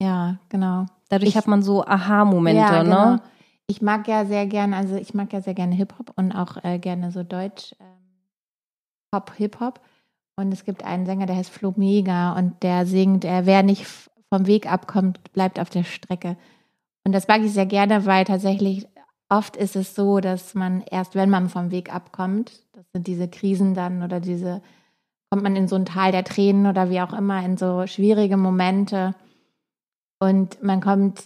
ja, 0.00 0.38
genau. 0.48 0.86
Dadurch 1.08 1.30
ich, 1.30 1.36
hat 1.36 1.46
man 1.46 1.62
so 1.62 1.84
Aha-Momente, 1.84 2.60
ja, 2.60 2.82
ne? 2.82 2.84
genau. 2.84 3.10
ne? 3.12 3.22
Ich 3.68 3.82
mag 3.82 4.06
ja 4.06 4.24
sehr 4.24 4.46
gerne, 4.46 4.76
also 4.76 4.94
ich 4.94 5.14
mag 5.14 5.32
ja 5.32 5.40
sehr 5.40 5.54
gerne 5.54 5.74
Hip-Hop 5.74 6.12
und 6.16 6.32
auch 6.32 6.62
äh, 6.62 6.78
gerne 6.78 7.10
so 7.10 7.24
Deutsch 7.24 7.74
ähm, 7.80 7.86
Pop, 9.10 9.32
Hip-Hop. 9.36 9.80
Und 10.36 10.52
es 10.52 10.64
gibt 10.64 10.84
einen 10.84 11.06
Sänger, 11.06 11.26
der 11.26 11.36
heißt 11.36 11.50
Flo 11.50 11.72
Mega 11.76 12.32
und 12.34 12.62
der 12.62 12.86
singt, 12.86 13.24
äh, 13.24 13.46
wer 13.46 13.62
nicht 13.62 13.86
vom 14.28 14.46
Weg 14.46 14.70
abkommt, 14.70 15.32
bleibt 15.32 15.58
auf 15.58 15.70
der 15.70 15.84
Strecke. 15.84 16.36
Und 17.04 17.12
das 17.12 17.26
mag 17.26 17.40
ich 17.42 17.52
sehr 17.52 17.66
gerne, 17.66 18.06
weil 18.06 18.24
tatsächlich 18.24 18.86
oft 19.28 19.56
ist 19.56 19.76
es 19.76 19.94
so, 19.94 20.20
dass 20.20 20.54
man 20.54 20.82
erst, 20.82 21.14
wenn 21.14 21.30
man 21.30 21.48
vom 21.48 21.70
Weg 21.70 21.94
abkommt, 21.94 22.52
das 22.72 22.84
sind 22.92 23.06
diese 23.06 23.28
Krisen 23.28 23.74
dann 23.74 24.02
oder 24.02 24.20
diese, 24.20 24.62
kommt 25.30 25.42
man 25.42 25.56
in 25.56 25.68
so 25.68 25.76
ein 25.76 25.86
Tal 25.86 26.12
der 26.12 26.24
Tränen 26.24 26.66
oder 26.66 26.90
wie 26.90 27.00
auch 27.00 27.12
immer, 27.12 27.44
in 27.44 27.56
so 27.56 27.86
schwierige 27.86 28.36
Momente. 28.36 29.14
Und 30.20 30.62
man 30.62 30.80
kommt 30.80 31.24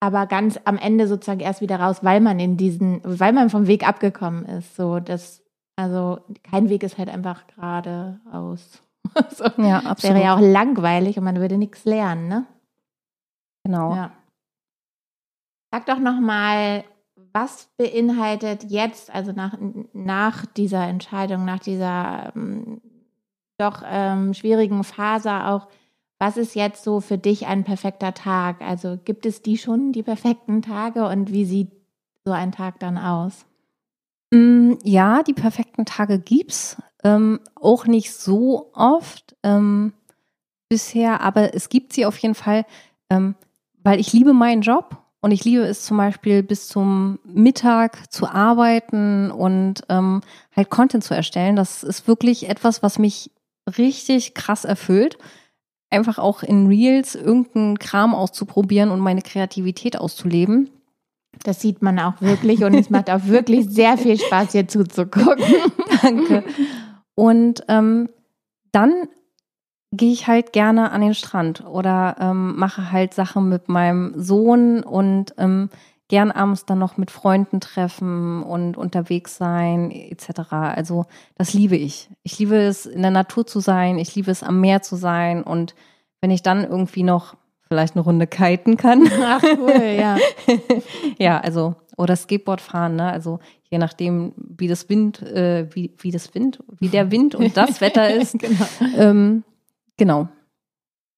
aber 0.00 0.26
ganz 0.26 0.58
am 0.64 0.78
Ende 0.78 1.08
sozusagen 1.08 1.40
erst 1.40 1.60
wieder 1.60 1.80
raus, 1.80 2.02
weil 2.02 2.20
man 2.20 2.38
in 2.38 2.56
diesen, 2.56 3.00
weil 3.04 3.32
man 3.32 3.50
vom 3.50 3.66
Weg 3.66 3.86
abgekommen 3.86 4.44
ist. 4.46 4.76
So, 4.76 5.00
das, 5.00 5.42
also 5.76 6.20
kein 6.42 6.68
Weg 6.68 6.82
ist 6.82 6.98
halt 6.98 7.08
einfach 7.08 7.46
geradeaus. 7.48 8.82
so, 9.30 9.44
ja, 9.58 9.80
absolut. 9.80 10.16
Wäre 10.16 10.24
ja 10.24 10.36
auch 10.36 10.40
langweilig 10.40 11.18
und 11.18 11.24
man 11.24 11.36
würde 11.36 11.56
nichts 11.58 11.84
lernen, 11.84 12.28
ne? 12.28 12.46
Genau. 13.64 13.94
Ja. 13.94 14.12
Sag 15.72 15.86
doch 15.86 15.98
noch 15.98 16.20
mal, 16.20 16.84
was 17.36 17.68
beinhaltet 17.76 18.64
jetzt, 18.64 19.14
also 19.14 19.32
nach, 19.32 19.58
nach 19.92 20.46
dieser 20.46 20.86
Entscheidung, 20.88 21.44
nach 21.44 21.58
dieser 21.58 22.32
ähm, 22.34 22.80
doch 23.58 23.82
ähm, 23.84 24.32
schwierigen 24.32 24.82
Phase 24.84 25.44
auch, 25.44 25.68
was 26.18 26.38
ist 26.38 26.54
jetzt 26.54 26.82
so 26.82 27.02
für 27.02 27.18
dich 27.18 27.46
ein 27.46 27.62
perfekter 27.62 28.14
Tag? 28.14 28.62
Also 28.62 28.98
gibt 29.04 29.26
es 29.26 29.42
die 29.42 29.58
schon, 29.58 29.92
die 29.92 30.02
perfekten 30.02 30.62
Tage 30.62 31.06
und 31.06 31.30
wie 31.30 31.44
sieht 31.44 31.72
so 32.24 32.32
ein 32.32 32.52
Tag 32.52 32.80
dann 32.80 32.96
aus? 32.96 33.44
Mm, 34.30 34.72
ja, 34.82 35.22
die 35.22 35.34
perfekten 35.34 35.84
Tage 35.84 36.18
gibt's. 36.18 36.80
Ähm, 37.04 37.40
auch 37.54 37.86
nicht 37.86 38.14
so 38.14 38.70
oft 38.72 39.36
ähm, 39.42 39.92
bisher, 40.70 41.20
aber 41.20 41.54
es 41.54 41.68
gibt 41.68 41.92
sie 41.92 42.06
auf 42.06 42.16
jeden 42.16 42.34
Fall, 42.34 42.64
ähm, 43.10 43.34
weil 43.82 44.00
ich 44.00 44.14
liebe 44.14 44.32
meinen 44.32 44.62
Job 44.62 45.05
und 45.26 45.32
ich 45.32 45.42
liebe 45.42 45.64
es 45.64 45.84
zum 45.84 45.96
Beispiel 45.96 46.44
bis 46.44 46.68
zum 46.68 47.18
Mittag 47.24 48.12
zu 48.12 48.28
arbeiten 48.28 49.32
und 49.32 49.82
ähm, 49.88 50.20
halt 50.54 50.70
Content 50.70 51.02
zu 51.02 51.14
erstellen. 51.14 51.56
Das 51.56 51.82
ist 51.82 52.06
wirklich 52.06 52.48
etwas, 52.48 52.80
was 52.80 53.00
mich 53.00 53.32
richtig 53.76 54.34
krass 54.34 54.64
erfüllt. 54.64 55.18
Einfach 55.90 56.20
auch 56.20 56.44
in 56.44 56.68
Reels 56.68 57.16
irgendeinen 57.16 57.80
Kram 57.80 58.14
auszuprobieren 58.14 58.92
und 58.92 59.00
meine 59.00 59.20
Kreativität 59.20 59.98
auszuleben. 59.98 60.70
Das 61.42 61.60
sieht 61.60 61.82
man 61.82 61.98
auch 61.98 62.20
wirklich 62.20 62.62
und 62.62 62.74
es 62.74 62.88
macht 62.88 63.10
auch 63.10 63.24
wirklich 63.24 63.66
sehr 63.68 63.98
viel 63.98 64.20
Spaß, 64.20 64.52
hier 64.52 64.68
zuzugucken. 64.68 65.42
Danke. 66.02 66.44
Und 67.16 67.64
ähm, 67.66 68.10
dann 68.70 69.08
gehe 69.92 70.12
ich 70.12 70.26
halt 70.26 70.52
gerne 70.52 70.90
an 70.90 71.00
den 71.00 71.14
Strand 71.14 71.64
oder 71.64 72.16
ähm, 72.20 72.56
mache 72.56 72.90
halt 72.92 73.14
Sachen 73.14 73.48
mit 73.48 73.68
meinem 73.68 74.12
Sohn 74.16 74.82
und 74.82 75.34
ähm, 75.38 75.70
gern 76.08 76.30
abends 76.30 76.66
dann 76.66 76.78
noch 76.78 76.96
mit 76.96 77.10
Freunden 77.10 77.60
treffen 77.60 78.42
und 78.42 78.76
unterwegs 78.76 79.36
sein 79.36 79.90
etc. 79.90 80.52
Also 80.52 81.06
das 81.36 81.52
liebe 81.52 81.76
ich. 81.76 82.08
Ich 82.22 82.38
liebe 82.38 82.56
es, 82.56 82.86
in 82.86 83.02
der 83.02 83.10
Natur 83.10 83.46
zu 83.46 83.60
sein, 83.60 83.98
ich 83.98 84.14
liebe 84.14 84.30
es, 84.30 84.42
am 84.42 84.60
Meer 84.60 84.82
zu 84.82 84.96
sein 84.96 85.42
und 85.42 85.74
wenn 86.20 86.30
ich 86.30 86.42
dann 86.42 86.64
irgendwie 86.64 87.02
noch 87.02 87.36
vielleicht 87.68 87.96
eine 87.96 88.04
Runde 88.04 88.26
kiten 88.26 88.76
kann. 88.76 89.08
Ach 89.22 89.42
cool, 89.58 89.96
ja. 89.98 90.16
ja, 91.18 91.40
also 91.40 91.74
oder 91.96 92.14
Skateboard 92.14 92.60
fahren, 92.60 92.96
ne? 92.96 93.10
Also 93.10 93.40
je 93.70 93.78
nachdem, 93.78 94.32
wie 94.36 94.68
das 94.68 94.88
Wind, 94.88 95.22
äh, 95.22 95.66
wie, 95.74 95.92
wie 95.98 96.10
das 96.10 96.34
Wind, 96.34 96.62
wie 96.78 96.88
der 96.88 97.10
Wind 97.10 97.34
und 97.34 97.56
das 97.56 97.80
Wetter 97.80 98.08
ist. 98.14 98.38
genau. 98.38 98.66
Ähm, 98.96 99.44
genau. 99.96 100.28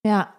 Ja, 0.05 0.33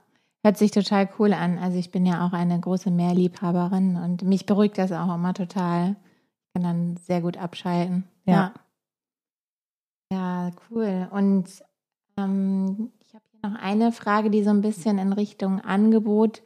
hört 0.43 0.57
sich 0.57 0.71
total 0.71 1.09
cool 1.19 1.33
an. 1.33 1.57
Also 1.57 1.77
ich 1.77 1.91
bin 1.91 2.05
ja 2.05 2.25
auch 2.25 2.33
eine 2.33 2.59
große 2.59 2.91
Meerliebhaberin 2.91 3.97
und 3.97 4.23
mich 4.23 4.45
beruhigt 4.45 4.77
das 4.77 4.91
auch 4.91 5.13
immer 5.13 5.33
total. 5.33 5.95
Ich 6.47 6.53
kann 6.53 6.63
dann 6.63 6.97
sehr 6.97 7.21
gut 7.21 7.37
abschalten. 7.37 8.05
Ja. 8.25 8.53
Ja, 10.11 10.47
ja 10.47 10.51
cool. 10.69 11.07
Und 11.11 11.63
ähm, 12.17 12.91
ich 12.99 13.13
habe 13.13 13.23
hier 13.31 13.49
noch 13.49 13.59
eine 13.59 13.91
Frage, 13.91 14.29
die 14.29 14.43
so 14.43 14.49
ein 14.49 14.61
bisschen 14.61 14.97
in 14.97 15.13
Richtung 15.13 15.61
Angebot 15.61 16.41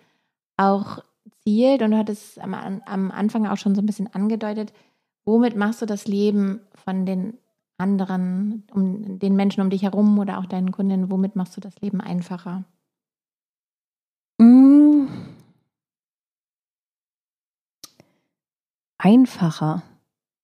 auch 0.58 1.04
zielt. 1.44 1.82
Und 1.82 1.92
du 1.92 1.98
hattest 1.98 2.40
am, 2.40 2.54
am 2.54 3.12
Anfang 3.12 3.48
auch 3.48 3.58
schon 3.58 3.76
so 3.76 3.82
ein 3.82 3.86
bisschen 3.86 4.14
angedeutet. 4.14 4.74
Womit 5.26 5.56
machst 5.56 5.82
du 5.82 5.86
das 5.86 6.08
Leben 6.08 6.62
von 6.84 7.06
den 7.06 7.38
anderen, 7.78 8.64
um 8.72 9.20
den 9.20 9.36
Menschen 9.36 9.62
um 9.62 9.70
dich 9.70 9.84
herum 9.84 10.18
oder 10.20 10.40
auch 10.40 10.46
deinen 10.46 10.72
Kundinnen, 10.72 11.12
womit 11.12 11.36
machst 11.36 11.56
du 11.58 11.62
das 11.62 11.80
Leben 11.82 12.02
einfacher? 12.02 12.64
Mm. 14.40 15.08
Einfacher. 18.98 19.84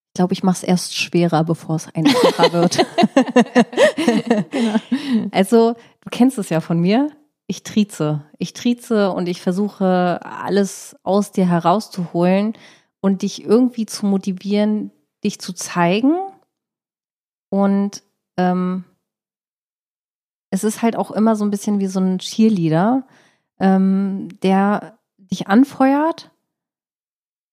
Ich 0.09 0.15
glaube, 0.15 0.33
ich 0.33 0.43
mache 0.43 0.57
es 0.57 0.63
erst 0.63 0.95
schwerer, 0.95 1.43
bevor 1.43 1.75
es 1.75 1.87
einfacher 1.93 2.51
wird. 2.53 2.85
Genau. 4.51 4.75
Also, 5.31 5.73
du 6.01 6.09
kennst 6.09 6.37
es 6.37 6.49
ja 6.49 6.59
von 6.59 6.79
mir. 6.79 7.09
Ich 7.47 7.63
trieze. 7.63 8.25
Ich 8.37 8.53
trieze 8.53 9.11
und 9.11 9.29
ich 9.29 9.41
versuche, 9.41 10.19
alles 10.23 10.95
aus 11.03 11.31
dir 11.31 11.47
herauszuholen 11.47 12.53
und 13.01 13.21
dich 13.21 13.43
irgendwie 13.43 13.85
zu 13.85 14.05
motivieren, 14.05 14.91
dich 15.23 15.39
zu 15.39 15.53
zeigen. 15.53 16.15
Und 17.49 18.03
ähm, 18.37 18.83
es 20.51 20.63
ist 20.63 20.81
halt 20.81 20.95
auch 20.95 21.11
immer 21.11 21.35
so 21.35 21.45
ein 21.45 21.51
bisschen 21.51 21.79
wie 21.79 21.87
so 21.87 21.99
ein 21.99 22.19
Cheerleader, 22.19 23.05
ähm, 23.59 24.29
der 24.41 24.97
dich 25.17 25.47
anfeuert, 25.47 26.31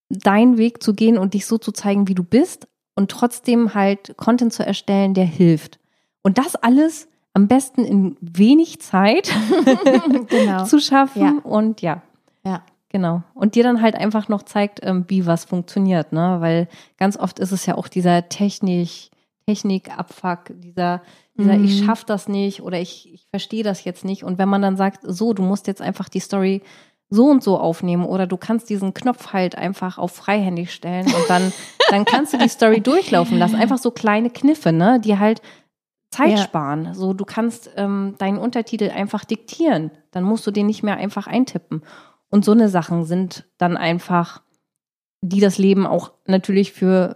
deinen 0.08 0.56
Weg 0.56 0.82
zu 0.82 0.94
gehen 0.94 1.18
und 1.18 1.34
dich 1.34 1.46
so 1.46 1.58
zu 1.58 1.72
zeigen, 1.72 2.08
wie 2.08 2.14
du 2.14 2.22
bist 2.22 2.68
und 2.94 3.10
trotzdem 3.10 3.74
halt 3.74 4.16
Content 4.16 4.52
zu 4.52 4.64
erstellen, 4.64 5.14
der 5.14 5.24
hilft. 5.26 5.78
Und 6.22 6.38
das 6.38 6.56
alles 6.56 7.08
am 7.34 7.48
besten 7.48 7.84
in 7.84 8.16
wenig 8.20 8.80
Zeit 8.80 9.30
genau. 10.28 10.64
zu 10.66 10.80
schaffen 10.80 11.22
Ja. 11.22 11.32
und 11.42 11.82
ja. 11.82 12.02
Ja. 12.44 12.62
Genau. 12.88 13.22
Und 13.34 13.56
dir 13.56 13.64
dann 13.64 13.82
halt 13.82 13.94
einfach 13.96 14.28
noch 14.28 14.42
zeigt, 14.44 14.80
ähm, 14.82 15.04
wie 15.08 15.26
was 15.26 15.44
funktioniert, 15.44 16.12
ne? 16.12 16.36
Weil 16.40 16.68
ganz 16.96 17.18
oft 17.18 17.40
ist 17.40 17.50
es 17.52 17.66
ja 17.66 17.74
auch 17.74 17.88
dieser 17.88 18.28
Technik, 18.30 19.10
Technik-Abfuck, 19.46 20.52
dieser, 20.60 21.02
dieser 21.38 21.56
Mhm. 21.56 21.64
ich 21.64 21.84
schaff 21.84 22.04
das 22.04 22.28
nicht 22.28 22.62
oder 22.62 22.80
ich, 22.80 23.12
ich 23.12 23.26
verstehe 23.30 23.62
das 23.62 23.84
jetzt 23.84 24.04
nicht. 24.04 24.24
Und 24.24 24.38
wenn 24.38 24.48
man 24.48 24.62
dann 24.62 24.76
sagt, 24.76 25.00
so, 25.02 25.32
du 25.32 25.42
musst 25.42 25.66
jetzt 25.66 25.82
einfach 25.82 26.08
die 26.08 26.20
Story 26.20 26.62
so 27.08 27.26
und 27.26 27.42
so 27.42 27.58
aufnehmen 27.58 28.04
oder 28.04 28.26
du 28.26 28.36
kannst 28.36 28.68
diesen 28.68 28.92
Knopf 28.92 29.32
halt 29.32 29.56
einfach 29.56 29.96
auf 29.98 30.12
freihändig 30.12 30.72
stellen 30.72 31.06
und 31.06 31.24
dann, 31.28 31.52
dann 31.90 32.04
kannst 32.04 32.32
du 32.32 32.38
die 32.38 32.48
Story 32.48 32.80
durchlaufen 32.80 33.38
lassen. 33.38 33.54
Einfach 33.56 33.78
so 33.78 33.92
kleine 33.92 34.30
Kniffe, 34.30 34.72
ne? 34.72 35.00
Die 35.00 35.18
halt 35.18 35.40
Zeit 36.10 36.32
Ja. 36.32 36.36
sparen. 36.38 36.94
So, 36.94 37.12
du 37.14 37.24
kannst 37.24 37.70
ähm, 37.76 38.14
deinen 38.18 38.38
Untertitel 38.38 38.90
einfach 38.90 39.24
diktieren. 39.24 39.92
Dann 40.10 40.24
musst 40.24 40.46
du 40.46 40.50
den 40.50 40.66
nicht 40.66 40.82
mehr 40.82 40.96
einfach 40.96 41.26
eintippen. 41.28 41.82
Und 42.28 42.44
so 42.44 42.52
eine 42.52 42.68
Sachen 42.68 43.04
sind 43.04 43.46
dann 43.58 43.76
einfach, 43.76 44.42
die 45.20 45.40
das 45.40 45.58
Leben 45.58 45.86
auch 45.86 46.10
natürlich 46.26 46.72
für 46.72 47.14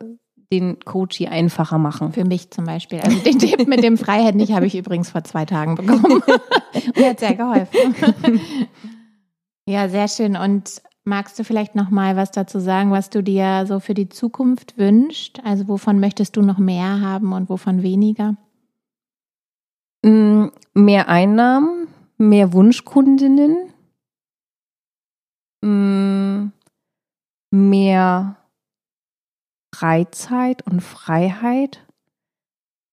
den 0.53 0.81
Coachy 0.81 1.27
einfacher 1.29 1.79
machen. 1.79 2.13
Für 2.13 2.25
mich 2.25 2.51
zum 2.51 2.65
Beispiel. 2.65 3.01
Also 3.01 3.19
den 3.19 3.39
Tipp 3.39 3.67
mit 3.69 3.85
dem 3.85 3.97
Freihändig 3.97 4.53
habe 4.53 4.67
ich 4.67 4.77
übrigens 4.77 5.11
vor 5.11 5.23
zwei 5.25 5.45
Tagen 5.45 5.77
bekommen. 5.77 6.23
Mir 6.97 7.11
hat 7.11 7.21
sehr 7.21 7.35
geholfen. 7.35 8.41
Ja, 9.67 9.89
sehr 9.89 10.09
schön. 10.09 10.37
Und 10.37 10.83
magst 11.05 11.39
du 11.39 11.45
vielleicht 11.45 11.77
noch 11.77 11.91
mal 11.91 12.17
was 12.17 12.33
dazu 12.33 12.59
sagen, 12.59 12.91
was 12.91 13.11
du 13.11 13.23
dir 13.23 13.65
so 13.67 13.79
für 13.79 13.95
die 13.95 14.09
Zukunft 14.09 14.77
wünschst? 14.77 15.41
Also 15.45 15.69
wovon 15.69 16.01
möchtest 16.01 16.37
du 16.37 16.43
noch 16.43 16.59
mehr 16.59 17.01
haben 17.01 17.33
und 17.33 17.49
wovon 17.49 17.83
weniger? 17.83 18.37
Mm, 20.05 20.47
Mehr 20.75 21.09
Einnahmen, 21.09 21.89
mehr 22.17 22.53
Wunschkundinnen, 22.53 23.73
mm, 25.63 26.53
mehr 27.51 28.37
Freizeit 29.81 30.61
und 30.67 30.83
Freiheit. 30.83 31.87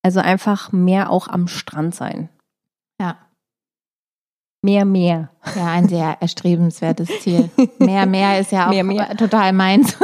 Also 0.03 0.21
einfach 0.21 0.71
mehr 0.71 1.09
auch 1.09 1.27
am 1.27 1.49
Strand 1.49 1.93
sein. 1.93 2.29
Ja. 2.99 3.17
Mehr, 4.61 4.85
mehr. 4.85 5.29
Ja, 5.55 5.67
ein 5.67 5.89
sehr 5.89 6.21
erstrebenswertes 6.21 7.09
Ziel. 7.19 7.49
Mehr, 7.79 8.05
mehr 8.05 8.39
ist 8.39 8.53
ja 8.53 8.67
auch 8.67 8.71
Mehr, 8.71 8.85
mehr. 8.85 9.17
total 9.17 9.51
meins. 9.51 9.97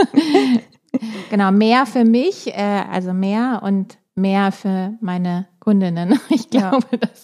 genau, 1.30 1.54
mehr 1.54 1.86
für 1.86 2.04
mich, 2.04 2.48
äh, 2.54 2.84
also 2.92 3.14
mehr 3.14 3.62
und 3.64 3.98
mehr 4.16 4.52
für 4.52 4.94
meine 5.00 5.48
Kundinnen. 5.62 6.20
Ich 6.30 6.54
Ja. 6.54 6.70
glaube, 6.72 6.98
dass, 6.98 7.24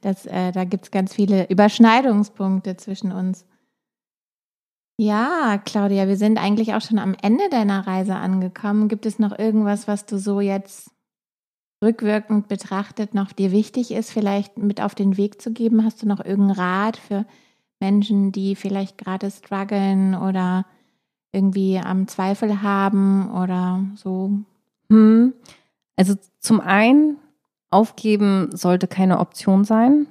dass, 0.00 0.26
äh, 0.26 0.52
da 0.52 0.62
gibt 0.64 0.84
es 0.84 0.90
ganz 0.92 1.12
viele 1.12 1.48
Überschneidungspunkte 1.50 2.76
zwischen 2.76 3.10
uns. 3.10 3.46
Ja, 4.98 5.58
Claudia, 5.64 6.06
wir 6.06 6.16
sind 6.16 6.38
eigentlich 6.38 6.74
auch 6.74 6.80
schon 6.80 6.98
am 6.98 7.16
Ende 7.20 7.48
deiner 7.50 7.86
Reise 7.86 8.14
angekommen. 8.14 8.88
Gibt 8.88 9.06
es 9.06 9.18
noch 9.18 9.36
irgendwas, 9.38 9.88
was 9.88 10.06
du 10.06 10.18
so 10.18 10.40
jetzt 10.40 10.90
rückwirkend 11.82 12.48
betrachtet 12.48 13.14
noch 13.14 13.32
dir 13.32 13.50
wichtig 13.50 13.90
ist, 13.90 14.12
vielleicht 14.12 14.58
mit 14.58 14.80
auf 14.80 14.94
den 14.94 15.16
Weg 15.16 15.42
zu 15.42 15.52
geben? 15.52 15.84
Hast 15.84 16.02
du 16.02 16.06
noch 16.06 16.24
irgendeinen 16.24 16.58
Rat 16.58 16.96
für 16.96 17.26
Menschen, 17.80 18.30
die 18.30 18.54
vielleicht 18.54 18.98
gerade 18.98 19.30
strugglen 19.30 20.14
oder 20.14 20.64
irgendwie 21.32 21.78
am 21.78 22.06
Zweifel 22.06 22.62
haben 22.62 23.32
oder 23.32 23.82
so? 23.96 24.30
Hm. 24.90 25.32
Also 25.96 26.14
zum 26.38 26.60
einen, 26.60 27.16
aufgeben 27.72 28.50
sollte 28.52 28.86
keine 28.86 29.18
Option 29.18 29.64
sein. 29.64 30.06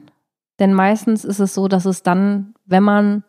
Denn 0.59 0.73
meistens 0.73 1.23
ist 1.23 1.39
es 1.39 1.53
so, 1.53 1.67
dass 1.67 1.85
es 1.85 2.03
dann, 2.03 2.55
wenn 2.65 2.83
man 2.83 3.23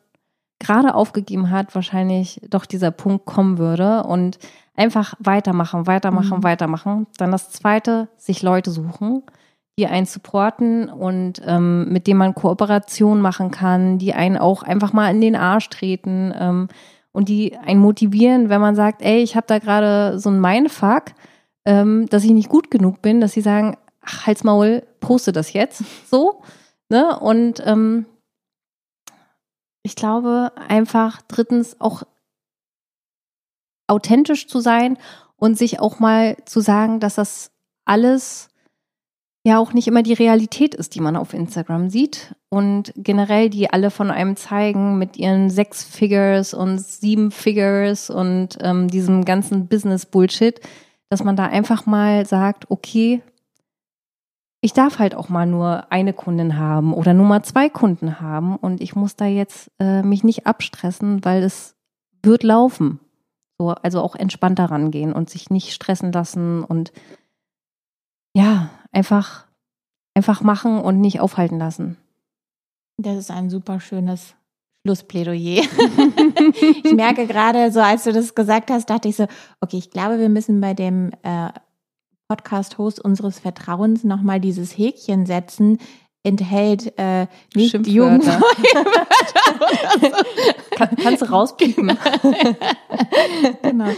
gerade 0.63 0.95
aufgegeben 0.95 1.51
hat, 1.51 1.75
wahrscheinlich 1.75 2.41
doch 2.49 2.65
dieser 2.65 2.91
Punkt 2.91 3.27
kommen 3.27 3.59
würde 3.59 4.05
und 4.05 4.39
einfach 4.75 5.15
weitermachen, 5.19 5.87
weitermachen, 5.87 6.39
Mhm. 6.39 6.43
weitermachen. 6.45 7.07
Dann 7.19 7.31
das 7.33 7.51
zweite, 7.51 8.09
sich 8.17 8.43
Leute 8.43 8.71
suchen, 8.71 9.23
die 9.79 9.87
einen 9.87 10.07
supporten 10.07 10.89
und 10.89 11.43
ähm, 11.45 11.93
mit 11.93 12.07
denen 12.07 12.19
man 12.19 12.35
Kooperation 12.35 13.21
machen 13.21 13.51
kann, 13.51 13.99
die 13.99 14.15
einen 14.15 14.39
auch 14.39 14.63
einfach 14.63 14.93
mal 14.93 15.11
in 15.11 15.21
den 15.21 15.37
Arsch 15.37 15.69
treten 15.69 16.33
ähm, 16.39 16.69
und 17.13 17.29
die 17.29 17.57
einen 17.59 17.81
motivieren, 17.81 18.49
wenn 18.49 18.61
man 18.61 18.75
sagt, 18.75 19.03
ey, 19.03 19.23
ich 19.23 19.35
habe 19.37 19.47
da 19.47 19.59
gerade 19.59 20.19
so 20.19 20.31
ein 20.31 20.41
Mindfuck, 20.41 21.05
ähm, 21.67 22.07
dass 22.09 22.25
ich 22.25 22.33
nicht 22.33 22.49
gut 22.49 22.71
genug 22.71 23.03
bin, 23.03 23.21
dass 23.21 23.33
sie 23.33 23.41
sagen, 23.41 23.77
ach, 24.05 24.27
halt's 24.27 24.45
Maul, 24.45 24.83
poste 25.01 25.33
das 25.33 25.53
jetzt 25.53 25.85
so. 26.11 26.43
Ne? 26.89 27.19
Und 27.19 27.63
ähm, 27.67 28.07
ich 29.83 29.97
glaube 29.97 30.53
einfach 30.69 31.23
drittens 31.23 31.81
auch 31.81 32.05
authentisch 33.89 34.47
zu 34.47 34.61
sein 34.61 34.97
und 35.37 35.59
sich 35.59 35.81
auch 35.81 35.99
mal 35.99 36.37
zu 36.45 36.61
sagen, 36.61 37.01
dass 37.01 37.17
das 37.17 37.51
alles 37.85 38.49
ja 39.45 39.59
auch 39.59 39.73
nicht 39.73 39.89
immer 39.89 40.05
die 40.05 40.13
Realität 40.13 40.75
ist, 40.75 40.95
die 40.95 41.01
man 41.01 41.17
auf 41.17 41.35
Instagram 41.35 41.91
sieht 41.91 42.35
und 42.49 42.93
generell 42.97 43.51
die 43.51 43.73
alle 43.73 43.91
von 43.91 44.11
einem 44.11 44.37
zeigen 44.37 44.99
mit 44.99 45.17
ihren 45.17 45.51
sechs 45.51 45.83
Figures 45.83 46.55
und 46.55 46.79
sieben 46.79 47.33
Figures 47.33 48.09
und 48.09 48.59
ähm, 48.61 48.89
diesem 48.89 49.25
ganzen 49.25 49.67
Business-Bullshit, 49.67 50.61
dass 51.11 51.25
man 51.25 51.35
da 51.35 51.47
einfach 51.47 51.87
mal 51.87 52.25
sagt, 52.25 52.71
okay, 52.71 53.21
ich 54.65 54.73
darf 54.73 55.01
halt 55.01 55.17
auch 55.17 55.29
mal 55.29 55.45
nur 55.45 55.91
eine 55.91 56.13
Kundin 56.13 56.57
haben 56.57 56.95
oder 56.95 57.15
nur 57.15 57.27
mal 57.27 57.43
zwei 57.43 57.69
Kunden 57.69 58.21
haben 58.21 58.57
und 58.57 58.81
ich 58.81 58.95
muss 58.95 59.17
da 59.17 59.27
jetzt 59.27 59.73
äh, 59.81 60.03
mich 60.03 60.23
nicht 60.23 60.47
abstressen, 60.47 61.25
weil 61.25 61.43
es 61.43 61.75
wird 62.23 62.45
laufen. 62.45 63.01
So, 63.59 63.71
also 63.71 64.01
auch 64.01 64.15
entspannter 64.15 64.67
rangehen 64.67 65.13
und 65.13 65.29
sich 65.29 65.51
nicht 65.51 65.73
stressen 65.73 66.13
lassen 66.13 66.63
und 66.63 66.93
ja, 68.35 68.71
einfach, 68.93 69.47
einfach 70.15 70.43
machen 70.43 70.79
und 70.79 71.01
nicht 71.01 71.21
aufhalten 71.21 71.59
lassen. 71.59 71.97
Das 72.99 73.17
ist 73.17 73.33
ein 73.33 73.51
super 73.51 73.81
schönes 73.81 74.37
Schlussplädoyer. 74.87 75.63
ich 76.85 76.93
merke 76.95 77.27
gerade, 77.27 77.73
so 77.73 77.81
als 77.81 78.05
du 78.05 78.13
das 78.13 78.37
gesagt 78.37 78.71
hast, 78.71 78.89
dachte 78.91 79.09
ich 79.09 79.17
so, 79.17 79.27
okay, 79.61 79.79
ich 79.79 79.91
glaube, 79.91 80.21
wir 80.21 80.29
müssen 80.29 80.61
bei 80.61 80.73
dem 80.73 81.11
äh, 81.23 81.51
Podcast-Host 82.33 82.99
unseres 82.99 83.41
Vertrauens 83.41 84.05
nochmal 84.05 84.41
dieses 84.41 84.73
Häkchen 84.79 85.27
setzen, 85.27 85.79
enthält 86.23 86.95
äh, 86.97 87.27
nicht 87.55 87.73
Schimpfwörter. 87.73 87.91
jugendfreie 87.91 88.41
Wörter 88.75 89.97
oder 89.97 90.17
so. 90.17 90.77
Kann, 90.77 90.89
kannst 90.97 91.23
du 91.23 91.31
rauspiepen? 91.31 91.89
genau. 93.63 93.91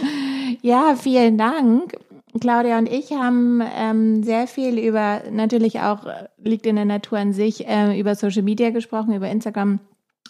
Ja, 0.61 0.95
vielen 0.97 1.37
Dank. 1.37 1.95
Claudia 2.41 2.77
und 2.77 2.89
ich 2.89 3.13
haben 3.13 3.63
ähm, 3.73 4.21
sehr 4.23 4.47
viel 4.47 4.79
über, 4.79 5.21
natürlich 5.31 5.79
auch, 5.79 6.05
äh, 6.05 6.27
liegt 6.43 6.65
in 6.65 6.75
der 6.75 6.83
Natur 6.83 7.19
an 7.19 7.31
sich, 7.31 7.65
äh, 7.65 7.97
über 7.97 8.15
Social 8.15 8.43
Media 8.43 8.71
gesprochen, 8.71 9.13
über 9.13 9.29
Instagram, 9.29 9.79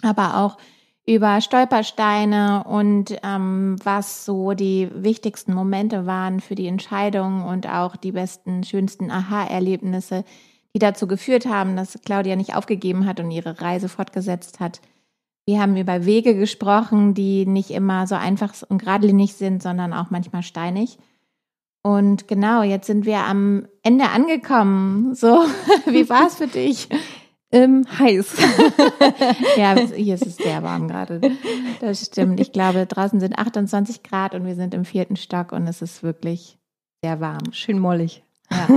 aber 0.04 0.38
auch 0.38 0.58
über 1.08 1.40
Stolpersteine 1.40 2.64
und 2.64 3.16
ähm, 3.24 3.76
was 3.84 4.26
so 4.26 4.54
die 4.54 4.90
wichtigsten 4.94 5.54
Momente 5.54 6.08
waren 6.08 6.40
für 6.40 6.56
die 6.56 6.68
Entscheidung 6.68 7.44
und 7.44 7.68
auch 7.68 7.96
die 7.96 8.12
besten, 8.12 8.64
schönsten 8.64 9.12
Aha-Erlebnisse, 9.12 10.24
die 10.74 10.80
dazu 10.80 11.08
geführt 11.08 11.46
haben, 11.46 11.76
dass 11.76 12.00
Claudia 12.04 12.36
nicht 12.36 12.56
aufgegeben 12.56 13.06
hat 13.06 13.20
und 13.20 13.30
ihre 13.30 13.62
Reise 13.62 13.88
fortgesetzt 13.88 14.60
hat. 14.60 14.82
Wir 15.46 15.62
haben 15.62 15.78
über 15.78 16.06
Wege 16.06 16.36
gesprochen, 16.36 17.14
die 17.14 17.46
nicht 17.46 17.70
immer 17.70 18.08
so 18.08 18.16
einfach 18.16 18.56
und 18.68 18.80
geradlinig 18.80 19.36
sind, 19.36 19.62
sondern 19.62 19.94
auch 19.94 20.10
manchmal 20.10 20.42
steinig. 20.42 20.98
Und 21.84 22.28
genau, 22.28 22.64
jetzt 22.64 22.88
sind 22.88 23.06
wir 23.06 23.20
am 23.20 23.68
Ende 23.84 24.10
angekommen. 24.10 25.14
So, 25.14 25.46
wie 25.86 26.10
war 26.10 26.26
es 26.26 26.36
für 26.38 26.48
dich? 26.48 26.90
Ähm, 27.56 27.86
heiß. 28.00 28.36
ja, 29.58 29.76
hier 29.76 30.16
ist 30.16 30.26
es 30.26 30.36
sehr 30.36 30.62
warm 30.62 30.90
gerade. 30.90 31.22
Das 31.80 32.06
stimmt. 32.06 32.40
Ich 32.42 32.52
glaube, 32.52 32.86
draußen 32.86 33.20
sind 33.22 33.38
28 33.38 34.04
Grad 34.04 34.36
und 34.36 34.46
wir 34.46 34.56
sind 34.56 34.74
im 34.74 34.84
vierten 34.84 35.16
Stock 35.16 35.54
und 35.54 35.66
es 35.66 35.82
ist 35.82 36.04
wirklich 36.04 36.58
sehr 37.02 37.22
warm. 37.22 37.54
Schön 37.54 37.80
mollig. 37.80 38.24
Ja. 38.52 38.68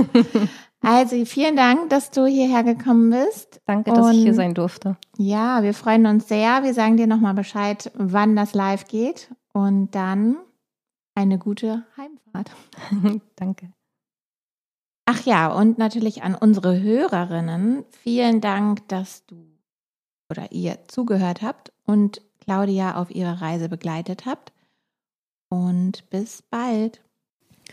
Also 0.81 1.25
vielen 1.25 1.57
Dank, 1.57 1.89
dass 1.89 2.09
du 2.09 2.25
hierher 2.25 2.63
gekommen 2.63 3.09
bist. 3.09 3.59
Danke, 3.65 3.91
dass 3.91 4.05
und, 4.05 4.13
ich 4.13 4.21
hier 4.21 4.33
sein 4.33 4.53
durfte. 4.53 4.95
Ja, 5.17 5.61
wir 5.61 5.73
freuen 5.73 6.05
uns 6.05 6.29
sehr. 6.29 6.63
Wir 6.63 6.73
sagen 6.73 6.95
dir 6.95 7.05
nochmal 7.05 7.33
Bescheid, 7.33 7.91
wann 7.95 8.37
das 8.37 8.53
live 8.53 8.87
geht. 8.87 9.29
Und 9.51 9.93
dann 9.93 10.37
eine 11.15 11.37
gute 11.37 11.83
Heimfahrt. 11.97 12.51
Danke. 13.35 13.73
Ach 15.11 15.25
ja, 15.25 15.47
und 15.47 15.79
natürlich 15.79 16.21
an 16.21 16.35
unsere 16.35 16.79
Hörerinnen. 16.79 17.83
Vielen 18.03 18.41
Dank, 18.41 18.87
dass 18.89 19.25
du 19.25 19.37
oder 20.29 20.51
ihr 20.51 20.77
zugehört 20.87 21.41
habt 21.41 21.71
und 21.87 22.21
Claudia 22.45 22.93
auf 22.95 23.09
ihrer 23.09 23.41
Reise 23.41 23.69
begleitet 23.69 24.27
habt. 24.27 24.53
Und 25.49 26.07
bis 26.11 26.43
bald. 26.43 27.01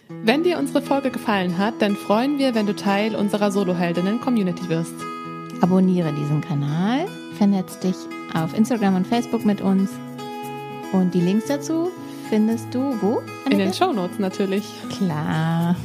Wenn 0.08 0.44
dir 0.44 0.58
unsere 0.58 0.80
Folge 0.80 1.10
gefallen 1.10 1.58
hat, 1.58 1.74
dann 1.82 1.94
freuen 1.94 2.38
wir, 2.38 2.54
wenn 2.54 2.64
du 2.64 2.74
Teil 2.74 3.14
unserer 3.14 3.50
Soloheldinnen-Community 3.50 4.70
wirst. 4.70 4.94
Abonniere 5.60 6.14
diesen 6.14 6.40
Kanal, 6.40 7.06
vernetz 7.36 7.78
dich 7.80 7.96
auf 8.32 8.56
Instagram 8.56 8.96
und 8.96 9.06
Facebook 9.06 9.44
mit 9.44 9.60
uns. 9.60 9.90
Und 10.94 11.12
die 11.12 11.20
Links 11.20 11.48
dazu 11.48 11.90
findest 12.30 12.72
du 12.72 12.96
wo? 13.02 13.20
In 13.50 13.58
den 13.58 13.74
Shownotes 13.74 14.18
natürlich. 14.18 14.64
Klar. 14.96 15.76